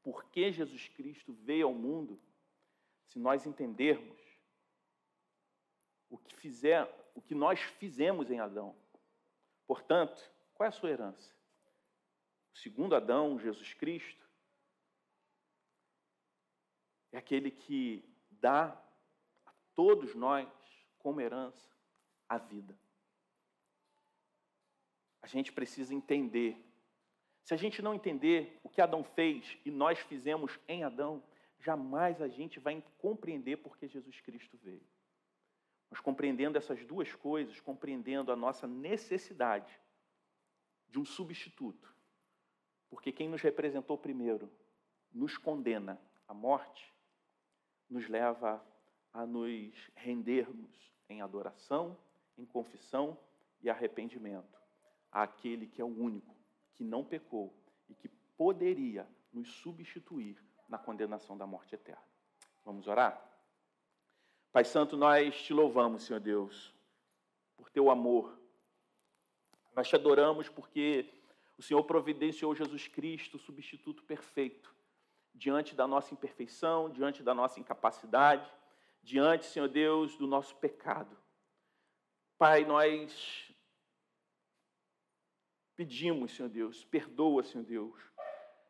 por 0.02 0.26
que 0.26 0.52
Jesus 0.52 0.88
Cristo 0.90 1.34
veio 1.34 1.68
ao 1.68 1.74
mundo 1.74 2.20
se 3.06 3.20
nós 3.20 3.46
entendermos 3.46 4.22
o 6.10 6.18
que 6.18 6.36
fizer, 6.36 6.88
o 7.14 7.22
que 7.22 7.36
nós 7.36 7.60
fizemos 7.60 8.32
em 8.32 8.40
Adão. 8.40 8.76
Portanto, 9.66 10.32
qual 10.54 10.66
é 10.66 10.70
a 10.70 10.72
sua 10.72 10.90
herança? 10.90 11.36
O 12.54 12.58
segundo 12.58 12.96
Adão, 12.96 13.40
Jesus 13.40 13.74
Cristo, 13.74 14.27
é 17.18 17.20
aquele 17.20 17.50
que 17.50 18.04
dá 18.30 18.80
a 19.44 19.52
todos 19.74 20.14
nós 20.14 20.48
como 21.00 21.20
herança 21.20 21.68
a 22.30 22.38
vida. 22.38 22.78
A 25.20 25.26
gente 25.26 25.52
precisa 25.52 25.96
entender. 25.96 26.64
Se 27.44 27.56
a 27.56 27.58
gente 27.58 27.82
não 27.82 27.96
entender 27.96 28.60
o 28.64 28.70
que 28.70 28.82
Adão 28.82 29.04
fez 29.04 29.58
e 29.66 29.72
nós 29.72 29.98
fizemos 29.98 30.60
em 30.68 30.84
Adão, 30.84 31.24
jamais 31.60 32.22
a 32.22 32.28
gente 32.28 32.60
vai 32.60 32.84
compreender 33.00 33.58
porque 33.58 33.88
Jesus 33.88 34.22
Cristo 34.22 34.56
veio. 34.58 34.88
Mas 35.90 36.00
compreendendo 36.00 36.56
essas 36.56 36.86
duas 36.86 37.16
coisas, 37.16 37.60
compreendendo 37.60 38.32
a 38.32 38.36
nossa 38.36 38.68
necessidade 38.68 39.74
de 40.88 41.00
um 41.00 41.06
substituto, 41.06 41.92
porque 42.92 43.12
quem 43.12 43.28
nos 43.28 43.42
representou 43.42 43.98
primeiro 43.98 44.52
nos 45.12 45.36
condena 45.36 46.00
à 46.28 46.34
morte, 46.34 46.96
nos 47.90 48.08
leva 48.08 48.64
a 49.14 49.26
nos 49.26 49.74
rendermos 49.96 50.92
em 51.10 51.22
adoração, 51.22 51.98
em 52.38 52.46
confissão 52.46 53.18
e 53.62 53.70
arrependimento 53.70 54.58
àquele 55.12 55.66
que 55.68 55.82
é 55.82 55.86
o 55.86 55.88
único, 55.88 56.36
que 56.74 56.84
não 56.84 57.04
pecou 57.04 57.54
e 57.90 57.96
que 57.96 58.08
poderia 58.38 59.08
nos 59.34 59.50
substituir 59.56 60.38
na 60.70 60.78
condenação 60.78 61.38
da 61.38 61.48
morte 61.48 61.74
eterna. 61.76 62.04
Vamos 62.64 62.88
orar? 62.88 63.24
Pai 64.52 64.66
Santo, 64.66 64.98
nós 64.98 65.42
te 65.44 65.54
louvamos, 65.54 66.04
Senhor 66.04 66.20
Deus, 66.20 66.74
por 67.56 67.70
teu 67.70 67.90
amor. 67.90 68.38
Nós 69.76 69.88
te 69.88 69.96
adoramos 69.96 70.50
porque 70.50 71.14
o 71.58 71.62
Senhor 71.62 71.84
providenciou 71.84 72.56
Jesus 72.56 72.88
Cristo, 72.88 73.40
substituto 73.40 74.04
perfeito, 74.04 74.74
diante 75.38 75.76
da 75.76 75.88
nossa 75.88 76.14
imperfeição, 76.14 76.90
diante 76.90 77.22
da 77.22 77.34
nossa 77.34 77.60
incapacidade, 77.60 78.52
diante, 79.04 79.46
Senhor 79.46 79.70
Deus, 79.70 80.18
do 80.18 80.26
nosso 80.26 80.56
pecado. 80.56 81.16
Pai, 82.38 82.66
nós 82.66 83.54
pedimos, 85.76 86.36
Senhor 86.36 86.50
Deus, 86.50 86.84
perdoa, 86.86 87.44
Senhor 87.44 87.64
Deus, 87.64 87.96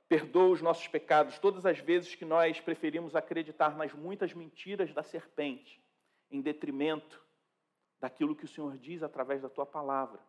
perdoa 0.09 0.49
os 0.49 0.61
nossos 0.61 0.87
pecados 0.87 1.39
todas 1.39 1.65
as 1.65 1.79
vezes 1.79 2.13
que 2.13 2.25
nós 2.25 2.59
preferimos 2.59 3.15
acreditar 3.15 3.75
nas 3.77 3.93
muitas 3.93 4.33
mentiras 4.33 4.93
da 4.93 5.03
serpente, 5.03 5.81
em 6.29 6.41
detrimento 6.41 7.25
daquilo 7.99 8.35
que 8.35 8.45
o 8.45 8.47
Senhor 8.47 8.77
diz 8.77 9.01
através 9.01 9.41
da 9.41 9.49
tua 9.49 9.65
palavra. 9.65 10.21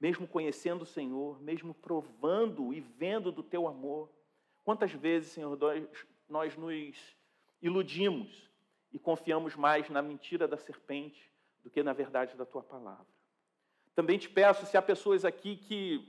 Mesmo 0.00 0.26
conhecendo 0.26 0.82
o 0.82 0.86
Senhor, 0.86 1.40
mesmo 1.40 1.74
provando 1.74 2.74
e 2.74 2.80
vendo 2.80 3.30
do 3.30 3.42
teu 3.42 3.68
amor, 3.68 4.10
quantas 4.70 4.92
vezes, 4.92 5.32
Senhor, 5.32 5.58
nós 6.28 6.56
nos 6.56 7.16
iludimos 7.60 8.48
e 8.92 9.00
confiamos 9.00 9.56
mais 9.56 9.90
na 9.90 10.00
mentira 10.00 10.46
da 10.46 10.56
serpente 10.56 11.28
do 11.64 11.68
que 11.68 11.82
na 11.82 11.92
verdade 11.92 12.36
da 12.36 12.46
tua 12.46 12.62
palavra. 12.62 13.12
Também 13.96 14.16
te 14.16 14.30
peço, 14.30 14.64
se 14.64 14.76
há 14.76 14.82
pessoas 14.82 15.24
aqui 15.24 15.56
que 15.56 16.08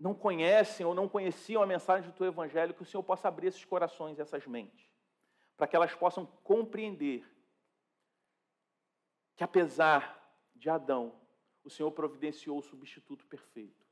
não 0.00 0.14
conhecem 0.14 0.86
ou 0.86 0.94
não 0.94 1.06
conheciam 1.06 1.62
a 1.62 1.66
mensagem 1.66 2.10
do 2.10 2.16
teu 2.16 2.26
evangelho, 2.26 2.72
que 2.72 2.80
o 2.80 2.86
Senhor 2.86 3.02
possa 3.02 3.28
abrir 3.28 3.48
esses 3.48 3.66
corações 3.66 4.18
essas 4.18 4.46
mentes, 4.46 4.88
para 5.58 5.66
que 5.66 5.76
elas 5.76 5.94
possam 5.94 6.24
compreender 6.42 7.22
que 9.36 9.44
apesar 9.44 10.18
de 10.54 10.70
Adão, 10.70 11.20
o 11.62 11.68
Senhor 11.68 11.92
providenciou 11.92 12.56
o 12.56 12.62
substituto 12.62 13.26
perfeito, 13.26 13.86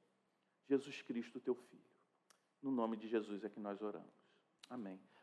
Jesus 0.67 1.03
Cristo, 1.03 1.39
teu 1.39 1.55
filho. 1.55 1.90
No 2.63 2.71
nome 2.71 2.97
de 2.97 3.09
Jesus 3.09 3.43
é 3.45 3.49
que 3.49 3.61
nós 3.61 3.81
oramos. 3.81 4.15
Amém. 4.69 5.01